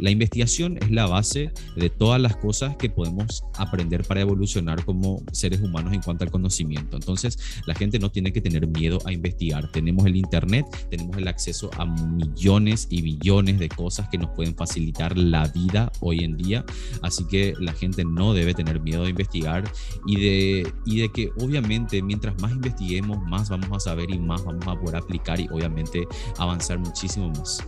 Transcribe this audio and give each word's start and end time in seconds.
la 0.00 0.10
investigación 0.10 0.78
es 0.80 0.90
la 0.90 1.06
base 1.06 1.52
de 1.76 1.90
todas 1.90 2.20
las 2.20 2.36
cosas 2.36 2.76
que 2.76 2.88
podemos 2.88 3.44
aprender 3.56 4.04
para 4.04 4.22
evolucionar 4.22 4.84
como 4.84 5.22
seres 5.32 5.60
humanos 5.60 5.92
en 5.92 6.00
cuanto 6.00 6.24
al 6.24 6.30
conocimiento. 6.30 6.96
Entonces, 6.96 7.38
la 7.66 7.74
gente 7.74 7.98
no 7.98 8.10
tiene 8.10 8.32
que 8.32 8.40
tener 8.40 8.66
miedo 8.66 8.98
a 9.04 9.12
investigar. 9.12 9.70
Tenemos 9.72 10.06
el 10.06 10.16
Internet, 10.16 10.66
tenemos 10.90 11.16
el 11.16 11.28
acceso 11.28 11.70
a 11.76 11.84
millones 11.84 12.86
y 12.90 13.02
billones 13.02 13.58
de 13.58 13.68
cosas 13.68 14.08
que 14.08 14.18
nos 14.18 14.30
pueden 14.30 14.54
facilitar 14.54 15.16
la 15.16 15.46
vida 15.48 15.92
hoy 16.00 16.24
en 16.24 16.36
día. 16.36 16.64
Así 17.02 17.26
que 17.26 17.54
la 17.60 17.72
gente 17.72 18.04
no 18.04 18.32
debe 18.32 18.54
tener 18.54 18.80
miedo 18.80 19.04
de 19.04 19.10
investigar 19.10 19.70
y 20.06 20.20
de, 20.20 20.72
y 20.86 21.00
de 21.00 21.12
que 21.12 21.30
obviamente 21.38 22.02
mientras 22.02 22.40
más 22.40 22.52
investiguemos, 22.52 23.20
más 23.22 23.50
vamos 23.50 23.70
a 23.72 23.80
saber 23.80 24.10
y 24.10 24.18
más 24.18 24.44
vamos 24.44 24.66
a 24.66 24.78
poder 24.78 24.96
aplicar 24.96 25.40
y 25.40 25.48
obviamente 25.48 26.06
avanzar 26.38 26.78
muchísimo 26.78 27.28
más. 27.30 27.62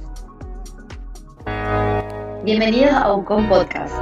Bienvenidos 2.45 2.90
a 2.95 3.14
UCOM 3.14 3.48
Podcast, 3.48 3.95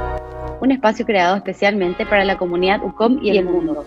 un 0.61 0.71
espacio 0.71 1.05
creado 1.05 1.35
especialmente 1.35 2.07
para 2.07 2.25
la 2.25 2.39
comunidad 2.39 2.83
UCOM 2.83 3.19
y 3.21 3.37
el 3.37 3.45
mundo, 3.45 3.85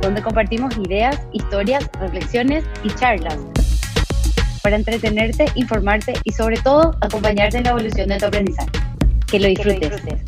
donde 0.00 0.22
compartimos 0.22 0.74
ideas, 0.78 1.28
historias, 1.32 1.90
reflexiones 2.00 2.64
y 2.82 2.88
charlas 2.94 3.38
para 4.62 4.76
entretenerte, 4.76 5.44
informarte 5.56 6.14
y 6.24 6.32
sobre 6.32 6.56
todo 6.56 6.92
acompañarte 7.02 7.58
en 7.58 7.64
la 7.64 7.70
evolución 7.72 8.08
de 8.08 8.16
tu 8.16 8.24
aprendizaje. 8.24 8.70
Que 9.30 9.38
lo 9.38 9.48
disfrutes. 9.48 10.24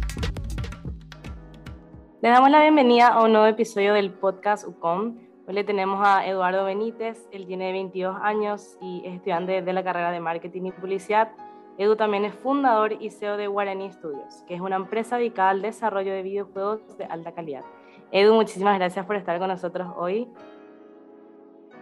Le 2.21 2.29
damos 2.29 2.51
la 2.51 2.61
bienvenida 2.61 3.09
a 3.09 3.25
un 3.25 3.33
nuevo 3.33 3.47
episodio 3.47 3.95
del 3.95 4.13
podcast 4.13 4.69
UCOM. 4.69 5.17
Hoy 5.49 5.55
le 5.55 5.65
tenemos 5.65 6.07
a 6.07 6.27
Eduardo 6.27 6.67
Benítez, 6.67 7.27
él 7.33 7.47
tiene 7.47 7.73
22 7.73 8.15
años 8.21 8.77
y 8.83 9.05
es 9.07 9.15
estudiante 9.15 9.63
de 9.63 9.73
la 9.73 9.83
carrera 9.83 10.11
de 10.11 10.21
Marketing 10.21 10.67
y 10.67 10.73
Publicidad 10.73 11.33
Edu 11.77 11.97
también 11.97 12.25
es 12.25 12.35
fundador 12.35 12.93
y 13.01 13.11
CEO 13.11 13.37
de 13.37 13.49
Guarani 13.49 13.91
Studios, 13.91 14.45
que 14.47 14.55
es 14.55 14.61
una 14.61 14.77
empresa 14.77 15.17
dedicada 15.17 15.51
al 15.51 15.61
desarrollo 15.61 16.13
de 16.13 16.23
videojuegos 16.23 16.97
de 16.97 17.05
alta 17.05 17.33
calidad. 17.33 17.65
Edu, 18.13 18.33
muchísimas 18.35 18.79
gracias 18.79 19.05
por 19.07 19.17
estar 19.17 19.41
con 19.41 19.49
nosotros 19.49 19.89
hoy. 19.97 20.29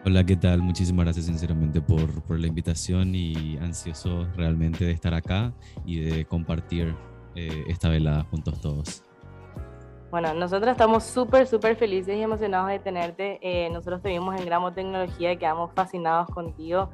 Hola, 0.07 0.25
¿qué 0.25 0.35
tal? 0.35 0.63
Muchísimas 0.63 1.05
gracias 1.05 1.27
sinceramente 1.27 1.83
por, 1.83 2.23
por 2.23 2.41
la 2.41 2.47
invitación 2.47 3.15
y 3.15 3.59
ansioso 3.59 4.27
realmente 4.35 4.87
de 4.87 4.93
estar 4.93 5.13
acá 5.13 5.53
y 5.85 6.01
de 6.01 6.25
compartir 6.25 6.97
eh, 7.35 7.65
esta 7.69 7.91
velada 7.91 8.25
juntos 8.25 8.61
todos. 8.63 9.05
Bueno, 10.11 10.33
nosotros 10.33 10.73
estamos 10.73 11.05
súper, 11.05 11.47
súper 11.47 11.77
felices 11.77 12.17
y 12.17 12.23
emocionados 12.23 12.69
de 12.71 12.79
tenerte. 12.79 13.39
Eh, 13.43 13.69
nosotros 13.71 14.01
te 14.01 14.09
vimos 14.09 14.39
en 14.41 14.47
Gramo 14.47 14.73
Tecnología 14.73 15.33
y 15.33 15.37
quedamos 15.37 15.71
fascinados 15.75 16.29
contigo 16.29 16.89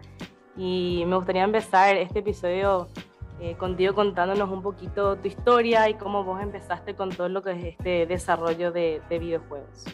y 0.59 1.05
me 1.07 1.17
gustaría 1.17 1.45
empezar 1.45 1.97
este 1.97 2.19
episodio 2.19 2.89
eh, 3.41 3.55
contigo 3.57 3.95
contándonos 3.95 4.51
un 4.51 4.61
poquito 4.61 5.17
tu 5.17 5.29
historia 5.29 5.89
y 5.89 5.95
cómo 5.95 6.25
vos 6.25 6.43
empezaste 6.43 6.95
con 6.95 7.11
todo 7.11 7.29
lo 7.29 7.43
que 7.43 7.53
es 7.53 7.65
este 7.65 8.07
desarrollo 8.07 8.73
de, 8.73 9.01
videojuegos. 9.09 9.85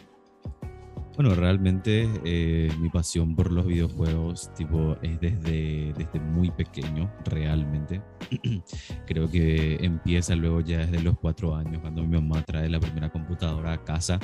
Bueno, 1.15 1.33
realmente 1.35 2.09
eh, 2.25 2.69
mi 2.79 2.89
pasión 2.89 3.35
por 3.35 3.51
los 3.51 3.65
videojuegos 3.67 4.51
tipo, 4.55 4.97
es 5.01 5.21
desde, 5.21 5.93
desde 5.93 6.19
muy 6.19 6.49
pequeño, 6.49 7.09
realmente. 7.23 8.01
Creo 9.05 9.29
que 9.29 9.75
empieza 9.75 10.35
luego 10.35 10.61
ya 10.61 10.79
desde 10.79 11.01
los 11.01 11.17
cuatro 11.19 11.55
años, 11.55 11.79
cuando 11.81 12.01
mi 12.01 12.19
mamá 12.19 12.41
trae 12.41 12.67
la 12.67 12.79
primera 12.79 13.09
computadora 13.09 13.73
a 13.73 13.83
casa 13.83 14.19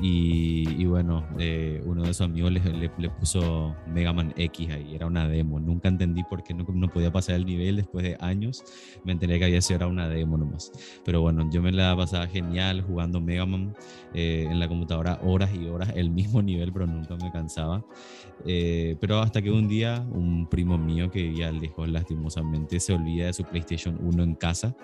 y, 0.00 0.84
bueno, 0.84 1.26
eh, 1.38 1.82
uno 1.84 2.02
de 2.02 2.08
sus 2.08 2.22
amigos 2.22 2.52
le, 2.52 2.90
le, 2.98 3.10
puso 3.10 3.74
Mega 3.86 4.12
Man 4.12 4.32
X 4.36 4.70
ahí, 4.70 4.94
era 4.94 5.06
una 5.06 5.28
demo. 5.28 5.60
Nunca 5.60 5.88
entendí 5.88 6.22
por 6.24 6.42
qué 6.42 6.54
no, 6.54 6.64
no, 6.68 6.88
podía 6.88 7.12
pasar 7.12 7.36
el 7.36 7.46
nivel 7.46 7.76
después 7.76 8.04
de 8.04 8.16
años. 8.20 8.64
Me 9.04 9.12
enteré 9.12 9.38
que 9.38 9.44
había 9.44 9.60
sido 9.60 9.76
era 9.76 9.86
una 9.86 10.08
demo 10.08 10.36
nomás. 10.36 10.72
Pero 11.04 11.20
bueno, 11.20 11.48
yo 11.50 11.62
me 11.62 11.72
la 11.72 11.96
pasaba 11.96 12.26
genial 12.26 12.82
jugando 12.82 13.20
Mega 13.20 13.46
Man 13.46 13.74
eh, 14.14 14.46
en 14.50 14.58
la 14.58 14.68
computadora 14.68 15.20
horas 15.22 15.50
y 15.54 15.66
horas, 15.66 15.92
el 15.94 16.10
mismo 16.10 16.42
nivel, 16.42 16.72
pero 16.72 16.86
nunca 16.86 17.16
me 17.16 17.30
cansaba. 17.30 17.84
Eh, 18.44 18.96
pero 19.00 19.20
hasta 19.20 19.40
que 19.40 19.50
un 19.50 19.68
día 19.68 20.04
un 20.12 20.48
primo 20.48 20.76
mío 20.76 21.10
que 21.10 21.22
vivía 21.22 21.52
lejos 21.52 21.88
lastimosamente 21.88 22.80
se 22.80 22.92
olvida 22.92 23.26
de 23.26 23.32
su 23.32 23.44
PlayStation 23.44 23.98
1 24.02 24.22
en 24.22 24.34
casa 24.34 24.74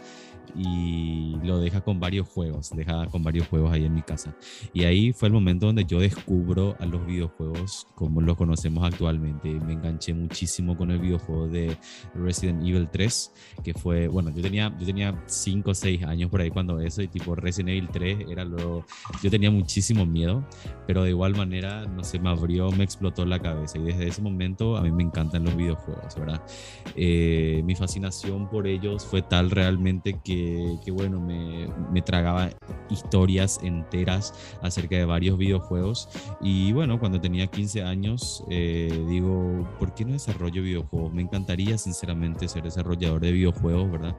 y 0.55 1.37
lo 1.43 1.59
deja 1.59 1.81
con 1.81 2.01
varios 2.01 2.29
juegos, 2.29 2.71
deja 2.75 3.07
con 3.07 3.23
varios 3.23 3.49
juegos 3.49 3.73
ahí 3.73 3.85
en 3.85 3.95
mi 3.95 4.03
casa. 4.03 4.37
Y 4.73 4.85
ahí 4.89 5.13
fue 5.13 5.29
el 5.29 5.35
momento 5.35 5.67
donde 5.67 5.85
yo 5.85 6.01
descubro 6.01 6.77
a 6.81 6.87
los 6.87 7.07
videojuegos 7.07 7.87
como 7.95 8.21
los 8.21 8.37
conocemos 8.37 8.85
actualmente. 8.85 9.49
Me 9.49 9.75
enganché 9.75 10.15
muchísimo 10.15 10.77
con 10.77 10.91
el 10.91 10.99
videojuego 10.99 11.49
de 11.49 11.77
Resident 12.15 12.63
Evil 12.63 12.89
3, 12.91 13.33
que 13.63 13.75
fue, 13.75 14.09
bueno, 14.09 14.31
yo 14.35 14.43
tenía, 14.43 14.75
yo 14.79 14.87
tenía 14.87 15.23
5 15.27 15.71
o 15.71 15.75
6 15.75 16.03
años 16.05 16.31
por 16.31 16.41
ahí 16.41 16.51
cuando 16.51 16.81
eso, 16.81 17.03
y 17.03 17.09
tipo 17.09 17.35
Resident 17.35 17.71
Evil 17.71 17.89
3 17.93 18.19
era 18.31 18.45
lo... 18.45 18.85
Yo 19.23 19.31
tenía 19.31 19.51
muchísimo 19.51 20.07
miedo, 20.07 20.45
pero 20.87 21.03
de 21.05 21.11
igual 21.11 21.37
manera, 21.37 21.87
no 21.87 22.05
sé, 22.05 22.19
me 22.19 22.31
abrió, 22.31 22.71
me 22.73 22.85
explotó 22.85 23.25
la 23.25 23.39
cabeza. 23.39 23.79
Y 23.79 23.83
desde 23.83 24.09
ese 24.09 24.23
momento 24.23 24.77
a 24.77 24.83
mí 24.83 24.91
me 24.91 25.03
encantan 25.03 25.45
los 25.45 25.57
videojuegos, 25.57 26.17
¿verdad? 26.17 26.43
Eh, 26.97 27.63
mi 27.65 27.75
fascinación 27.75 28.49
por 28.49 28.67
ellos 28.67 29.05
fue 29.05 29.23
tal 29.23 29.51
realmente 29.51 30.19
que 30.25 30.59
que, 30.85 30.91
bueno, 30.91 31.21
me, 31.21 31.69
me, 31.93 32.03
tragaba 32.03 32.51
historias 32.91 33.61
enteras 33.63 34.35
acerca 34.69 34.97
de 34.97 35.05
varios 35.05 35.37
videojuegos. 35.37 36.09
Y 36.41 36.73
bueno, 36.73 36.99
cuando 36.99 37.21
tenía 37.21 37.47
15 37.47 37.83
años, 37.83 38.45
eh, 38.51 39.05
digo, 39.09 39.69
¿por 39.79 39.95
qué 39.95 40.05
no 40.05 40.13
desarrollo 40.13 40.63
videojuegos? 40.63 41.13
Me 41.13 41.23
encantaría 41.23 41.77
sinceramente 41.79 42.49
ser 42.49 42.63
desarrollador 42.63 43.21
de 43.21 43.33
videojuegos, 43.33 43.91
¿verdad? 43.91 44.17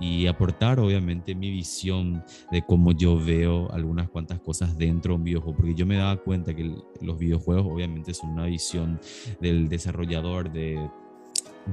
Y 0.00 0.26
aportar 0.26 0.80
obviamente 0.80 1.34
mi 1.34 1.50
visión 1.50 2.24
de 2.50 2.62
cómo 2.62 2.92
yo 2.92 3.18
veo 3.18 3.70
algunas 3.72 4.08
cuantas 4.08 4.40
cosas 4.40 4.76
dentro 4.76 5.12
de 5.12 5.18
un 5.18 5.24
videojuego, 5.24 5.56
porque 5.56 5.74
yo 5.74 5.86
me 5.86 5.96
daba 5.96 6.16
cuenta 6.16 6.54
que 6.54 6.74
los 7.00 7.18
videojuegos 7.18 7.66
obviamente 7.66 8.14
son 8.14 8.30
una 8.30 8.46
visión 8.46 9.00
del 9.40 9.68
desarrollador, 9.68 10.50
de 10.50 10.78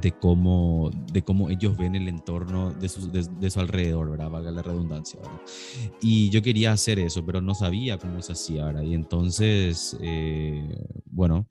de 0.01 0.11
cómo, 0.11 0.91
de 1.11 1.23
cómo 1.23 1.49
ellos 1.49 1.77
ven 1.77 1.95
el 1.95 2.07
entorno 2.07 2.71
de 2.71 2.89
su, 2.89 3.11
de, 3.11 3.49
su 3.49 3.59
alrededor, 3.59 4.11
¿verdad? 4.11 4.29
Valga 4.29 4.51
la 4.51 4.61
redundancia, 4.61 5.19
¿verdad? 5.21 5.41
Y 6.01 6.29
yo 6.29 6.41
quería 6.41 6.71
hacer 6.71 6.99
eso, 6.99 7.25
pero 7.25 7.41
no 7.41 7.55
sabía 7.55 7.97
cómo 7.97 8.21
se 8.21 8.33
hacía, 8.33 8.65
¿verdad? 8.65 8.83
Y 8.83 8.93
entonces, 8.93 9.97
eh, 10.01 10.67
bueno, 11.05 11.47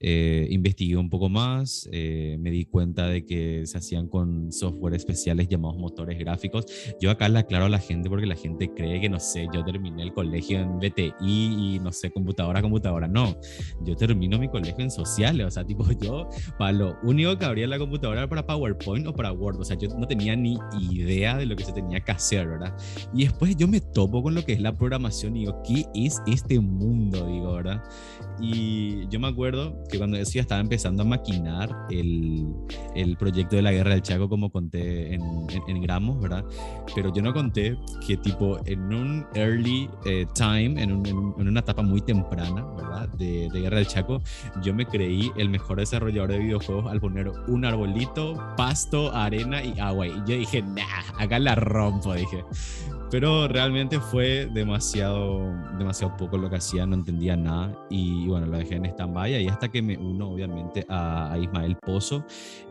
eh, 0.00 0.46
investigué 0.50 0.96
un 0.96 1.08
poco 1.08 1.28
más, 1.28 1.88
eh, 1.92 2.36
me 2.38 2.50
di 2.50 2.66
cuenta 2.66 3.06
de 3.06 3.24
que 3.24 3.66
se 3.66 3.78
hacían 3.78 4.08
con 4.08 4.52
software 4.52 4.94
especiales 4.94 5.48
llamados 5.48 5.78
motores 5.78 6.18
gráficos. 6.18 6.66
Yo 7.00 7.10
acá 7.10 7.28
le 7.28 7.38
aclaro 7.38 7.64
a 7.64 7.70
la 7.70 7.78
gente 7.78 8.10
porque 8.10 8.26
la 8.26 8.36
gente 8.36 8.72
cree 8.74 9.00
que, 9.00 9.08
no 9.08 9.20
sé, 9.20 9.46
yo 9.54 9.64
terminé 9.64 10.02
el 10.02 10.12
colegio 10.12 10.60
en 10.60 10.78
BTI 10.78 11.14
y, 11.20 11.78
no 11.82 11.92
sé, 11.92 12.10
computadora, 12.10 12.60
computadora. 12.60 13.08
No, 13.08 13.36
yo 13.84 13.96
termino 13.96 14.38
mi 14.38 14.48
colegio 14.48 14.84
en 14.84 14.90
sociales, 14.90 15.46
o 15.46 15.50
sea, 15.50 15.64
tipo 15.64 15.86
yo, 15.92 16.28
para 16.58 16.72
lo 16.72 16.98
único 17.02 17.38
que 17.38 17.44
habría 17.44 17.66
la 17.66 17.78
para 18.28 18.46
PowerPoint 18.46 19.06
o 19.06 19.14
para 19.14 19.32
Word. 19.32 19.60
O 19.60 19.64
sea, 19.64 19.76
yo 19.76 19.88
no 19.96 20.06
tenía 20.06 20.36
ni 20.36 20.58
idea 20.80 21.36
de 21.36 21.46
lo 21.46 21.56
que 21.56 21.64
se 21.64 21.72
tenía 21.72 22.00
que 22.00 22.12
hacer, 22.12 22.48
¿verdad? 22.48 22.74
Y 23.14 23.24
después 23.24 23.56
yo 23.56 23.68
me 23.68 23.80
topo 23.80 24.22
con 24.22 24.34
lo 24.34 24.44
que 24.44 24.52
es 24.52 24.60
la 24.60 24.72
programación 24.72 25.36
y 25.36 25.40
digo, 25.40 25.62
¿qué 25.66 25.84
es 25.94 26.20
este 26.26 26.60
mundo? 26.60 27.26
Digo, 27.26 27.54
¿verdad? 27.54 27.82
Y 28.40 29.08
yo 29.08 29.18
me 29.18 29.28
acuerdo 29.28 29.82
que 29.90 29.98
cuando 29.98 30.16
eso 30.16 30.32
ya 30.32 30.42
estaba 30.42 30.60
empezando 30.60 31.02
a 31.02 31.06
maquinar 31.06 31.70
el, 31.90 32.54
el 32.94 33.16
proyecto 33.16 33.56
de 33.56 33.62
la 33.62 33.72
guerra 33.72 33.92
del 33.92 34.02
Chaco, 34.02 34.28
como 34.28 34.50
conté 34.50 35.14
en, 35.14 35.22
en, 35.66 35.82
gramos, 35.82 36.20
¿verdad? 36.20 36.44
Pero 36.94 37.12
yo 37.14 37.22
no 37.22 37.32
conté 37.32 37.78
que 38.06 38.16
tipo 38.16 38.60
en 38.66 38.92
un 38.92 39.26
early 39.34 39.88
eh, 40.04 40.26
time, 40.34 40.82
en, 40.82 41.06
en, 41.06 41.16
una 41.16 41.60
etapa 41.60 41.82
muy 41.82 42.02
temprana, 42.02 42.64
¿verdad? 42.76 43.08
De, 43.10 43.48
de, 43.50 43.60
guerra 43.60 43.78
del 43.78 43.86
Chaco, 43.86 44.22
yo 44.62 44.74
me 44.74 44.86
creí 44.86 45.30
el 45.36 45.48
mejor 45.48 45.78
desarrollador 45.78 46.32
de 46.32 46.38
videojuegos 46.38 46.90
al 46.90 47.00
poner 47.00 47.30
un 47.48 47.64
arbolito, 47.76 48.34
pasto, 48.56 49.14
arena 49.14 49.62
y 49.62 49.78
agua. 49.78 50.06
Y 50.06 50.14
yo 50.26 50.36
dije, 50.38 50.62
nah, 50.62 50.82
acá 51.18 51.38
la 51.38 51.54
rompo, 51.54 52.14
dije. 52.14 52.42
Pero 53.10 53.46
realmente 53.46 54.00
fue 54.00 54.48
demasiado, 54.52 55.52
demasiado 55.78 56.16
poco 56.16 56.38
lo 56.38 56.50
que 56.50 56.56
hacía, 56.56 56.86
no 56.86 56.96
entendía 56.96 57.36
nada 57.36 57.72
y 57.88 58.26
bueno, 58.26 58.46
lo 58.46 58.58
dejé 58.58 58.76
en 58.76 58.86
stand-by 58.86 59.44
y 59.44 59.48
hasta 59.48 59.68
que 59.68 59.80
me 59.80 59.96
uno 59.96 60.30
obviamente 60.30 60.84
a, 60.88 61.36
Ismael 61.40 61.76
Pozo, 61.76 62.24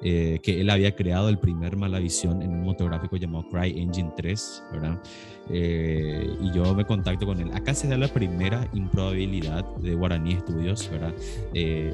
eh, 0.03 0.39
que 0.43 0.59
él 0.59 0.69
había 0.69 0.93
creado 0.93 1.29
el 1.29 1.39
primer 1.39 1.77
Malavisión 1.77 2.41
en 2.41 2.51
un 2.51 2.63
motográfico 2.63 3.15
llamado 3.15 3.45
Cry 3.49 3.79
Engine 3.79 4.11
3, 4.17 4.63
¿verdad? 4.73 5.01
Eh, 5.49 6.27
y 6.41 6.51
yo 6.51 6.75
me 6.75 6.85
contacto 6.85 7.25
con 7.25 7.39
él. 7.39 7.51
Acá 7.53 7.73
se 7.73 7.87
da 7.87 7.97
la 7.97 8.09
primera 8.09 8.67
improbabilidad 8.73 9.63
de 9.77 9.95
Guaraní 9.95 10.35
Studios, 10.39 10.89
¿verdad? 10.91 11.13
Eh, 11.53 11.93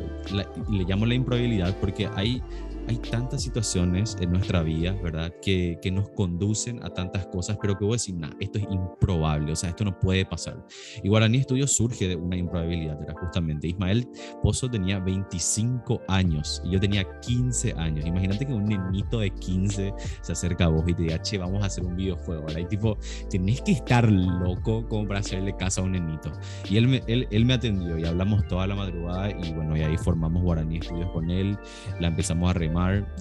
le 0.71 0.83
llamo 0.85 1.05
la 1.05 1.13
improbabilidad 1.13 1.77
porque 1.79 2.09
hay 2.15 2.41
hay 2.87 2.97
tantas 2.97 3.43
situaciones 3.43 4.17
en 4.19 4.31
nuestra 4.31 4.63
vida, 4.63 4.93
¿verdad? 5.03 5.33
Que, 5.41 5.77
que 5.81 5.91
nos 5.91 6.09
conducen 6.09 6.83
a 6.83 6.89
tantas 6.89 7.27
cosas, 7.27 7.57
pero 7.61 7.77
que 7.77 7.85
voy 7.85 7.93
a 7.93 7.95
decir, 7.95 8.15
nada, 8.15 8.35
esto 8.39 8.59
es 8.59 8.65
improbable, 8.69 9.51
o 9.51 9.55
sea, 9.55 9.69
esto 9.69 9.85
no 9.85 9.97
puede 9.99 10.25
pasar. 10.25 10.65
Y 11.03 11.09
Guaraní 11.09 11.39
Estudio 11.39 11.67
surge 11.67 12.07
de 12.07 12.15
una 12.15 12.35
improbabilidad, 12.37 13.01
era 13.01 13.13
justamente. 13.13 13.67
Ismael 13.67 14.07
Pozo 14.41 14.69
tenía 14.69 14.99
25 14.99 16.01
años 16.07 16.61
y 16.65 16.71
yo 16.71 16.79
tenía 16.79 17.05
15 17.21 17.73
años. 17.77 18.05
Imagínate 18.05 18.45
que 18.45 18.53
un 18.53 18.65
nenito 18.65 19.19
de 19.19 19.29
15 19.31 19.93
se 20.21 20.31
acerca 20.31 20.65
a 20.65 20.69
vos 20.69 20.83
y 20.87 20.93
te 20.93 21.03
diga, 21.03 21.21
che, 21.21 21.37
vamos 21.37 21.63
a 21.63 21.67
hacer 21.67 21.85
un 21.85 21.95
videojuego, 21.95 22.43
¿verdad? 22.43 22.61
Y 22.61 22.65
tipo, 22.65 22.97
tenés 23.29 23.61
que 23.61 23.73
estar 23.73 24.09
loco 24.09 24.87
como 24.87 25.07
para 25.07 25.19
hacerle 25.19 25.55
caso 25.55 25.81
a 25.81 25.83
un 25.85 25.93
nenito. 25.93 26.31
Y 26.69 26.77
él 26.77 26.87
me, 26.87 27.03
él, 27.07 27.27
él 27.31 27.45
me 27.45 27.53
atendió 27.53 27.97
y 27.97 28.05
hablamos 28.05 28.47
toda 28.47 28.67
la 28.67 28.75
madrugada 28.75 29.29
y 29.29 29.53
bueno, 29.53 29.75
y 29.77 29.81
ahí 29.81 29.97
formamos 29.97 30.43
Guaraní 30.43 30.77
Estudios 30.77 31.09
con 31.11 31.29
él, 31.29 31.57
la 31.99 32.07
empezamos 32.07 32.49
a 32.49 32.53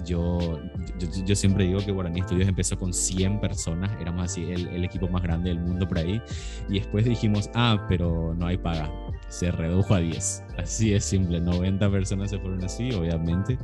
Yo, 0.05 0.59
yo, 0.99 1.07
yo 1.25 1.35
siempre 1.35 1.65
digo 1.65 1.79
que 1.79 1.91
Guaraní 1.91 2.19
Estudios 2.21 2.47
empezó 2.47 2.77
con 2.77 2.93
100 2.93 3.39
personas, 3.39 3.91
éramos 3.99 4.25
así 4.25 4.51
el, 4.51 4.67
el 4.67 4.83
equipo 4.83 5.07
más 5.07 5.21
grande 5.23 5.49
del 5.49 5.59
mundo 5.59 5.87
por 5.87 5.99
ahí. 5.99 6.21
Y 6.69 6.79
después 6.79 7.05
dijimos, 7.05 7.49
ah, 7.55 7.85
pero 7.87 8.33
no 8.35 8.47
hay 8.47 8.57
paga 8.57 8.89
se 9.31 9.49
redujo 9.49 9.95
a 9.95 9.99
10. 9.99 10.43
Así 10.57 10.93
es 10.93 11.05
simple, 11.05 11.39
90 11.39 11.89
personas 11.89 12.29
se 12.29 12.37
fueron 12.37 12.63
así, 12.63 12.91
obviamente, 12.91 13.57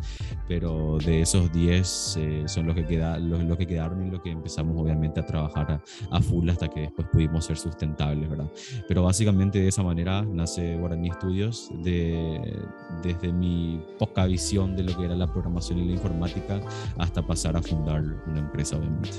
pero 0.48 0.98
de 0.98 1.22
esos 1.22 1.52
10 1.52 2.18
eh, 2.18 2.44
son 2.48 2.68
los 2.68 2.76
que, 2.76 2.86
queda, 2.86 3.20
los, 3.20 3.58
que 3.58 3.68
quedaron 3.68 4.08
y 4.08 4.10
los 4.10 4.22
que 4.22 4.32
empezamos 4.32 4.76
obviamente 4.82 5.20
a 5.20 5.26
trabajar 5.26 5.72
a, 5.72 6.16
a, 6.16 6.22
full 6.22 6.50
hasta 6.50 6.70
que 6.70 6.82
después 6.82 7.08
pudimos 7.12 7.46
ser 7.46 7.58
sustentables, 7.58 8.30
¿verdad? 8.30 8.50
Pero 8.88 9.04
básicamente 9.04 9.60
de 9.60 9.68
esa 9.68 9.84
manera 9.84 10.22
nace 10.22 10.78
Guaraní 10.78 11.12
Studios, 11.12 11.70
de, 11.84 12.58
desde 13.04 13.34
mi 13.34 13.86
poca 14.00 14.26
visión 14.26 14.76
de 14.76 14.84
lo 14.84 14.98
que 14.98 15.04
era 15.04 15.16
la 15.16 15.28
programación 15.28 15.80
y 15.80 15.86
la 15.86 15.92
informática 15.92 16.62
hasta 16.98 17.22
pasar 17.22 17.58
a 17.58 17.62
fundar 17.62 18.02
una 18.26 18.40
empresa, 18.40 18.78
obviamente. 18.78 19.18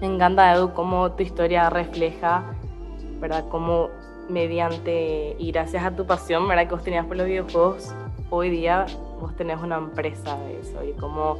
Me 0.00 0.08
encanta, 0.08 0.52
Edu, 0.54 0.72
cómo 0.74 1.12
tu 1.12 1.22
historia 1.22 1.70
refleja, 1.70 2.54
¿verdad? 3.20 3.44
Cómo 3.48 3.90
mediante 4.28 5.36
y 5.38 5.50
gracias 5.52 5.84
a 5.84 5.94
tu 5.94 6.06
pasión, 6.06 6.46
¿verdad? 6.48 6.68
Que 6.68 6.74
vos 6.74 6.82
tenías 6.82 7.06
por 7.06 7.16
los 7.16 7.26
videojuegos, 7.26 7.94
hoy 8.30 8.50
día 8.50 8.86
vos 9.20 9.34
tenés 9.36 9.60
una 9.60 9.76
empresa 9.76 10.38
de 10.38 10.60
eso 10.60 10.82
y 10.84 10.92
como 10.92 11.38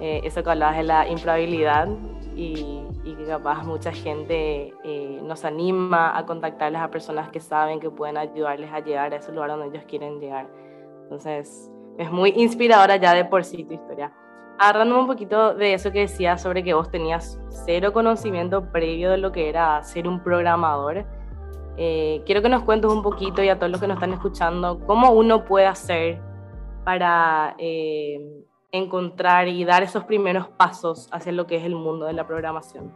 eh, 0.00 0.20
eso 0.24 0.42
que 0.42 0.50
hablabas 0.50 0.78
de 0.78 0.82
la 0.82 1.08
improbabilidad 1.08 1.88
y, 2.34 2.82
y 3.04 3.14
que 3.14 3.24
capaz 3.26 3.64
mucha 3.64 3.92
gente 3.92 4.74
eh, 4.84 5.20
nos 5.22 5.44
anima 5.44 6.16
a 6.16 6.26
contactarles 6.26 6.80
a 6.80 6.90
personas 6.90 7.28
que 7.30 7.40
saben 7.40 7.80
que 7.80 7.90
pueden 7.90 8.16
ayudarles 8.16 8.72
a 8.72 8.80
llegar 8.80 9.12
a 9.12 9.16
ese 9.16 9.32
lugar 9.32 9.50
donde 9.50 9.68
ellos 9.68 9.84
quieren 9.88 10.20
llegar. 10.20 10.48
Entonces, 11.02 11.70
es 11.98 12.10
muy 12.10 12.30
inspiradora 12.36 12.96
ya 12.96 13.14
de 13.14 13.24
por 13.24 13.44
sí 13.44 13.64
tu 13.64 13.74
historia. 13.74 14.12
Agarrándome 14.58 15.00
un 15.00 15.06
poquito 15.06 15.54
de 15.54 15.74
eso 15.74 15.90
que 15.90 16.00
decías 16.00 16.42
sobre 16.42 16.62
que 16.62 16.74
vos 16.74 16.90
tenías 16.90 17.40
cero 17.64 17.92
conocimiento 17.92 18.70
previo 18.70 19.10
de 19.10 19.18
lo 19.18 19.32
que 19.32 19.48
era 19.48 19.82
ser 19.82 20.06
un 20.06 20.22
programador, 20.22 21.04
eh, 21.82 22.22
quiero 22.26 22.42
que 22.42 22.50
nos 22.50 22.62
cuentes 22.64 22.92
un 22.92 23.02
poquito 23.02 23.42
y 23.42 23.48
a 23.48 23.58
todos 23.58 23.72
los 23.72 23.80
que 23.80 23.86
nos 23.86 23.94
están 23.94 24.12
escuchando, 24.12 24.80
cómo 24.86 25.12
uno 25.12 25.46
puede 25.46 25.64
hacer 25.64 26.20
para 26.84 27.54
eh, 27.58 28.20
encontrar 28.70 29.48
y 29.48 29.64
dar 29.64 29.82
esos 29.82 30.04
primeros 30.04 30.46
pasos 30.48 31.08
hacia 31.10 31.32
lo 31.32 31.46
que 31.46 31.56
es 31.56 31.64
el 31.64 31.74
mundo 31.74 32.04
de 32.04 32.12
la 32.12 32.26
programación. 32.26 32.92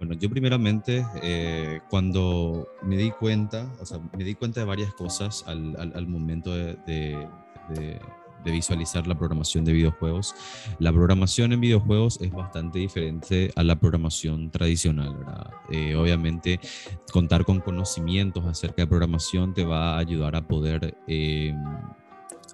Bueno, 0.00 0.14
yo 0.14 0.28
primeramente, 0.28 1.06
eh, 1.22 1.78
cuando 1.88 2.66
me 2.82 2.96
di 2.96 3.12
cuenta, 3.12 3.72
o 3.80 3.86
sea, 3.86 4.00
me 4.18 4.24
di 4.24 4.34
cuenta 4.34 4.58
de 4.58 4.66
varias 4.66 4.92
cosas 4.94 5.44
al, 5.46 5.76
al, 5.78 5.92
al 5.94 6.06
momento 6.08 6.52
de, 6.52 6.74
de, 6.84 7.28
de 7.68 8.00
de 8.46 8.52
visualizar 8.52 9.06
la 9.06 9.18
programación 9.18 9.64
de 9.64 9.72
videojuegos. 9.72 10.34
La 10.78 10.92
programación 10.92 11.52
en 11.52 11.60
videojuegos 11.60 12.18
es 12.22 12.30
bastante 12.30 12.78
diferente 12.78 13.50
a 13.56 13.64
la 13.64 13.76
programación 13.76 14.50
tradicional. 14.50 15.16
Eh, 15.70 15.96
obviamente, 15.96 16.60
contar 17.12 17.44
con 17.44 17.60
conocimientos 17.60 18.44
acerca 18.46 18.82
de 18.82 18.86
programación 18.86 19.52
te 19.52 19.64
va 19.64 19.94
a 19.94 19.98
ayudar 19.98 20.36
a 20.36 20.46
poder... 20.46 20.96
Eh, 21.08 21.52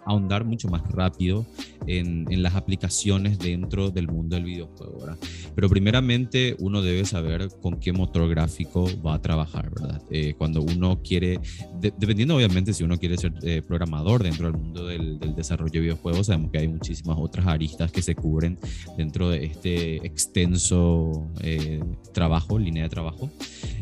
ahondar 0.05 0.45
mucho 0.45 0.69
más 0.69 0.83
rápido 0.91 1.47
en, 1.87 2.27
en, 2.31 2.43
las 2.43 2.55
aplicaciones 2.55 3.39
dentro 3.39 3.91
del 3.91 4.09
mundo 4.09 4.37
del 4.37 4.45
videojuego. 4.45 4.99
¿verdad? 5.01 5.19
Pero 5.55 5.69
primeramente 5.69 6.57
uno 6.59 6.83
debe 6.83 7.05
saber 7.05 7.49
con 7.61 7.79
qué 7.79 7.93
motor 7.93 8.29
gráfico 8.29 8.89
va 9.05 9.15
a 9.15 9.23
trabajar, 9.23 9.71
¿verdad? 9.71 10.03
Eh, 10.11 10.35
cuando 10.37 10.63
uno 10.63 11.01
quiere, 11.03 11.41
de, 11.81 11.93
dependiendo 11.97 12.37
obviamente 12.37 12.73
si 12.73 12.85
uno 12.85 12.99
quiere 12.99 13.17
ser 13.17 13.33
eh, 13.43 13.63
programador 13.67 14.23
dentro 14.23 14.51
del 14.51 14.61
mundo 14.61 14.87
del, 14.87 15.19
desarrollo 15.37 15.73
de 15.73 15.81
videojuegos, 15.81 16.27
sabemos 16.27 16.51
que 16.51 16.59
hay 16.59 16.69
muchísimas 16.69 17.17
otras 17.19 17.47
aristas 17.47 17.91
que 17.91 18.03
se 18.03 18.15
cubren 18.15 18.59
dentro 18.97 19.31
de 19.31 19.45
este 19.45 20.07
extenso 20.07 21.27
eh, 21.41 21.83
trabajo, 22.13 22.59
línea 22.59 22.85
de 22.85 22.89
trabajo. 22.89 23.31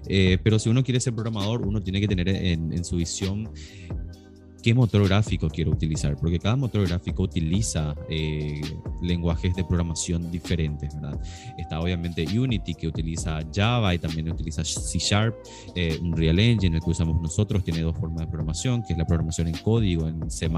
Pero 0.07 0.59
si 0.59 0.69
uno 0.69 0.83
quiere 0.83 0.99
ser 0.99 1.15
programador, 1.15 1.65
uno 1.65 1.83
tiene 1.83 2.01
que 2.01 2.09
tener 2.09 2.29
en, 2.29 2.73
en 2.73 2.85
su 2.85 2.97
visión 2.97 3.49
qué 4.61 4.75
motor 4.75 5.07
gráfico 5.07 5.49
quiero 5.49 5.71
utilizar, 5.71 6.17
porque 6.17 6.39
cada 6.39 6.57
motor 6.57 6.87
gráfico 6.87 7.23
utiliza 7.23 7.95
eh, 8.09 8.61
lenguajes 9.03 9.55
de 9.55 9.65
programación 9.65 10.31
diferentes, 10.31 10.95
¿verdad? 10.95 11.21
Está 11.59 11.81
obviamente 11.81 12.27
Unity 12.27 12.75
que 12.75 12.89
utiliza 12.89 13.41
Java 13.53 13.95
y 13.95 13.99
también 13.99 14.31
utiliza 14.31 14.65
C 14.65 14.99
Sharp, 14.99 15.35
eh, 15.75 15.99
Unreal 16.03 16.39
Engine, 16.39 16.77
el 16.77 16.83
que 16.83 16.91
usamos 16.91 17.21
nosotros, 17.21 17.65
tiene 17.65 17.81
dos 17.81 17.97
formas 17.97 18.21
de 18.21 18.27
programación, 18.27 18.83
que 18.83 18.93
es 18.93 18.99
la 18.99 19.07
programación 19.07 19.49
en 19.49 19.57
código, 19.59 20.09
en 20.09 20.31
C++, 20.31 20.49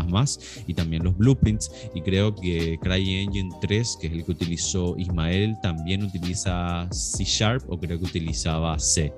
y 0.66 0.75
también 0.75 1.04
los 1.04 1.16
blueprints, 1.16 1.70
y 1.94 2.00
creo 2.00 2.34
que 2.34 2.78
CryEngine 2.81 3.50
3, 3.60 3.99
que 4.00 4.06
es 4.08 4.12
el 4.12 4.25
que 4.25 4.32
utilizó 4.32 4.96
Ismael, 4.99 5.56
también 5.62 6.02
utiliza 6.02 6.88
C 6.90 7.25
Sharp 7.25 7.64
o 7.70 7.78
creo 7.78 7.99
que 7.99 8.04
utilizaba 8.04 8.78
C. 8.78 9.12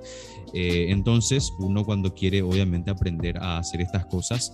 Eh, 0.53 0.87
entonces, 0.89 1.51
uno 1.59 1.83
cuando 1.83 2.13
quiere 2.13 2.41
obviamente 2.41 2.89
aprender 2.89 3.37
a 3.37 3.57
hacer 3.57 3.81
estas 3.81 4.05
cosas, 4.05 4.53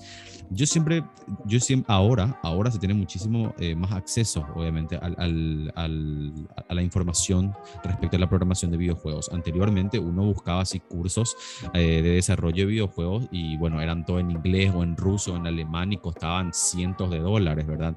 yo 0.53 0.65
siempre, 0.65 1.03
yo 1.45 1.59
siempre, 1.59 1.93
ahora, 1.93 2.37
ahora 2.43 2.69
se 2.69 2.77
tiene 2.77 2.93
muchísimo 2.93 3.55
eh, 3.57 3.73
más 3.73 3.93
acceso, 3.93 4.45
obviamente, 4.53 4.97
al, 4.97 5.15
al, 5.17 5.71
al, 5.75 6.33
a 6.67 6.73
la 6.73 6.81
información 6.81 7.53
respecto 7.83 8.17
a 8.17 8.19
la 8.19 8.27
programación 8.27 8.69
de 8.69 8.77
videojuegos. 8.77 9.29
Anteriormente 9.31 9.97
uno 9.97 10.23
buscaba 10.23 10.61
así 10.61 10.81
cursos 10.81 11.37
eh, 11.73 12.01
de 12.01 12.09
desarrollo 12.11 12.65
de 12.65 12.71
videojuegos 12.71 13.27
y 13.31 13.55
bueno, 13.57 13.81
eran 13.81 14.05
todo 14.05 14.19
en 14.19 14.31
inglés 14.31 14.73
o 14.75 14.83
en 14.83 14.97
ruso, 14.97 15.37
en 15.37 15.47
alemán 15.47 15.93
y 15.93 15.97
costaban 15.97 16.53
cientos 16.53 17.09
de 17.11 17.19
dólares, 17.19 17.65
¿verdad? 17.65 17.95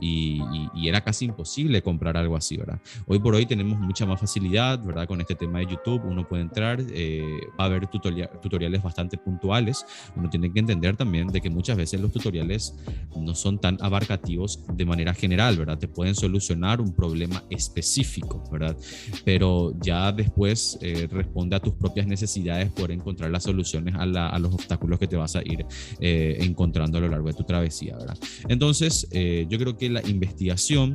Y, 0.00 0.40
y, 0.52 0.70
y, 0.74 0.88
era 0.88 1.02
casi 1.02 1.26
imposible 1.26 1.82
comprar 1.82 2.16
algo 2.16 2.36
así, 2.36 2.56
¿verdad? 2.56 2.80
Hoy 3.06 3.18
por 3.18 3.34
hoy 3.34 3.44
tenemos 3.44 3.78
mucha 3.78 4.06
más 4.06 4.18
facilidad, 4.18 4.82
¿verdad? 4.82 5.06
Con 5.06 5.20
este 5.20 5.34
tema 5.34 5.58
de 5.58 5.66
YouTube, 5.66 6.02
uno 6.04 6.26
puede 6.26 6.42
entrar, 6.42 6.80
eh, 6.80 7.40
va 7.58 7.64
a 7.64 7.66
haber 7.66 7.86
tutorial, 7.88 8.30
tutoriales 8.40 8.82
bastante 8.82 9.18
puntuales, 9.18 9.84
uno 10.16 10.30
tiene 10.30 10.50
que 10.50 10.60
entender 10.60 10.96
también 10.96 11.28
de 11.28 11.40
que 11.42 11.50
muchas 11.50 11.76
veces 11.76 11.89
los 11.98 12.12
tutoriales 12.12 12.74
no 13.16 13.34
son 13.34 13.58
tan 13.58 13.76
abarcativos 13.80 14.60
de 14.72 14.84
manera 14.84 15.14
general, 15.14 15.56
¿verdad? 15.56 15.78
Te 15.78 15.88
pueden 15.88 16.14
solucionar 16.14 16.80
un 16.80 16.94
problema 16.94 17.44
específico, 17.50 18.42
¿verdad? 18.50 18.76
Pero 19.24 19.72
ya 19.80 20.12
después 20.12 20.78
eh, 20.80 21.08
responde 21.10 21.56
a 21.56 21.60
tus 21.60 21.74
propias 21.74 22.06
necesidades 22.06 22.70
por 22.70 22.90
encontrar 22.90 23.30
las 23.30 23.44
soluciones 23.44 23.94
a, 23.96 24.06
la, 24.06 24.28
a 24.28 24.38
los 24.38 24.54
obstáculos 24.54 24.98
que 24.98 25.06
te 25.06 25.16
vas 25.16 25.36
a 25.36 25.42
ir 25.42 25.64
eh, 26.00 26.38
encontrando 26.40 26.98
a 26.98 27.00
lo 27.00 27.08
largo 27.08 27.28
de 27.28 27.34
tu 27.34 27.44
travesía, 27.44 27.96
¿verdad? 27.96 28.18
Entonces, 28.48 29.08
eh, 29.10 29.46
yo 29.48 29.58
creo 29.58 29.76
que 29.76 29.90
la 29.90 30.06
investigación 30.06 30.94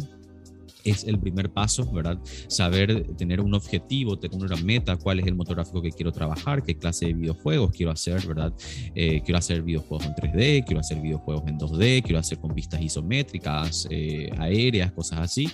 es 0.86 1.04
el 1.04 1.20
primer 1.20 1.50
paso, 1.50 1.92
¿verdad? 1.92 2.18
Saber 2.48 3.06
tener 3.18 3.42
un 3.42 3.54
objetivo, 3.54 4.18
tener 4.18 4.38
una 4.38 4.56
meta, 4.58 4.96
cuál 4.96 5.20
es 5.20 5.27
el 5.27 5.36
motor 5.36 5.56
gráfico 5.56 5.82
que 5.82 5.92
quiero 5.92 6.12
trabajar, 6.12 6.63
qué 6.63 6.77
clase 6.77 7.08
de 7.08 7.13
videojuegos 7.13 7.72
quiero 7.72 7.92
hacer, 7.92 8.25
¿verdad? 8.25 8.54
Eh, 8.94 9.22
quiero 9.25 9.39
hacer 9.39 9.63
videojuegos 9.63 10.06
en 10.06 10.13
3D, 10.13 10.63
quiero 10.65 10.80
hacer 10.80 11.01
videojuegos 11.01 11.44
en 11.48 11.58
2D, 11.58 12.04
quiero 12.04 12.20
hacer 12.20 12.38
con 12.38 12.54
vistas 12.54 12.82
isométricas, 12.82 13.88
eh, 13.89 14.30
aéreas, 14.38 14.92
cosas 14.92 15.20
así. 15.20 15.50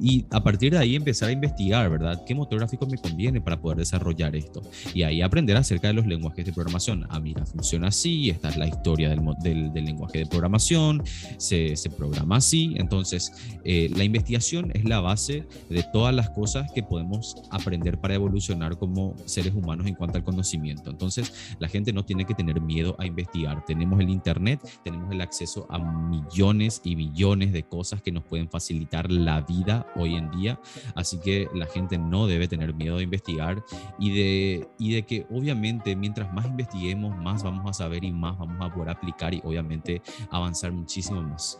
Y 0.00 0.24
a 0.30 0.42
partir 0.42 0.72
de 0.72 0.78
ahí 0.78 0.96
empezar 0.96 1.28
a 1.28 1.32
investigar, 1.32 1.90
¿verdad? 1.90 2.22
¿Qué 2.26 2.34
motor 2.34 2.58
gráfico 2.58 2.86
me 2.86 2.96
conviene 2.96 3.40
para 3.40 3.60
poder 3.60 3.78
desarrollar 3.78 4.34
esto? 4.34 4.62
Y 4.94 5.02
ahí 5.02 5.20
aprender 5.20 5.56
acerca 5.56 5.88
de 5.88 5.94
los 5.94 6.06
lenguajes 6.06 6.44
de 6.46 6.52
programación. 6.52 7.06
Ah, 7.10 7.20
mira, 7.20 7.44
funciona 7.44 7.88
así, 7.88 8.30
esta 8.30 8.48
es 8.48 8.56
la 8.56 8.66
historia 8.66 9.10
del, 9.10 9.20
del, 9.42 9.72
del 9.72 9.84
lenguaje 9.84 10.20
de 10.20 10.26
programación, 10.26 11.02
se, 11.38 11.74
programa 11.96 12.36
así. 12.36 12.74
Entonces, 12.76 13.32
eh, 13.64 13.90
la 13.94 14.04
investigación 14.04 14.69
es 14.74 14.84
la 14.84 15.00
base 15.00 15.46
de 15.68 15.82
todas 15.92 16.14
las 16.14 16.30
cosas 16.30 16.70
que 16.72 16.82
podemos 16.82 17.36
aprender 17.50 17.98
para 17.98 18.14
evolucionar 18.14 18.78
como 18.78 19.16
seres 19.26 19.54
humanos 19.54 19.86
en 19.86 19.94
cuanto 19.94 20.18
al 20.18 20.24
conocimiento. 20.24 20.90
Entonces, 20.90 21.56
la 21.58 21.68
gente 21.68 21.92
no 21.92 22.04
tiene 22.04 22.24
que 22.24 22.34
tener 22.34 22.60
miedo 22.60 22.96
a 22.98 23.06
investigar. 23.06 23.64
Tenemos 23.64 24.00
el 24.00 24.10
Internet, 24.10 24.60
tenemos 24.82 25.10
el 25.12 25.20
acceso 25.20 25.66
a 25.70 25.78
millones 25.78 26.80
y 26.84 26.94
billones 26.94 27.52
de 27.52 27.62
cosas 27.62 28.02
que 28.02 28.12
nos 28.12 28.24
pueden 28.24 28.48
facilitar 28.48 29.10
la 29.10 29.40
vida 29.42 29.86
hoy 29.96 30.14
en 30.14 30.30
día. 30.30 30.60
Así 30.94 31.18
que 31.18 31.48
la 31.54 31.66
gente 31.66 31.98
no 31.98 32.26
debe 32.26 32.48
tener 32.48 32.74
miedo 32.74 32.96
de 32.96 33.04
investigar 33.04 33.62
y 33.98 34.10
de, 34.10 34.68
y 34.78 34.92
de 34.94 35.02
que 35.04 35.26
obviamente 35.30 35.96
mientras 35.96 36.32
más 36.32 36.46
investiguemos, 36.46 37.16
más 37.16 37.42
vamos 37.42 37.68
a 37.68 37.72
saber 37.72 38.04
y 38.04 38.12
más 38.12 38.38
vamos 38.38 38.58
a 38.60 38.72
poder 38.72 38.90
aplicar 38.90 39.34
y 39.34 39.40
obviamente 39.44 40.02
avanzar 40.30 40.72
muchísimo 40.72 41.22
más. 41.22 41.58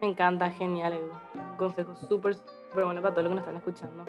Me 0.00 0.08
encanta, 0.08 0.50
genial, 0.50 0.98
Un 1.34 1.56
consejo 1.56 1.94
súper, 1.96 2.34
súper 2.34 2.84
bueno 2.84 3.00
para 3.00 3.14
todos 3.14 3.24
los 3.24 3.30
que 3.30 3.34
nos 3.36 3.46
están 3.46 3.56
escuchando. 3.56 4.04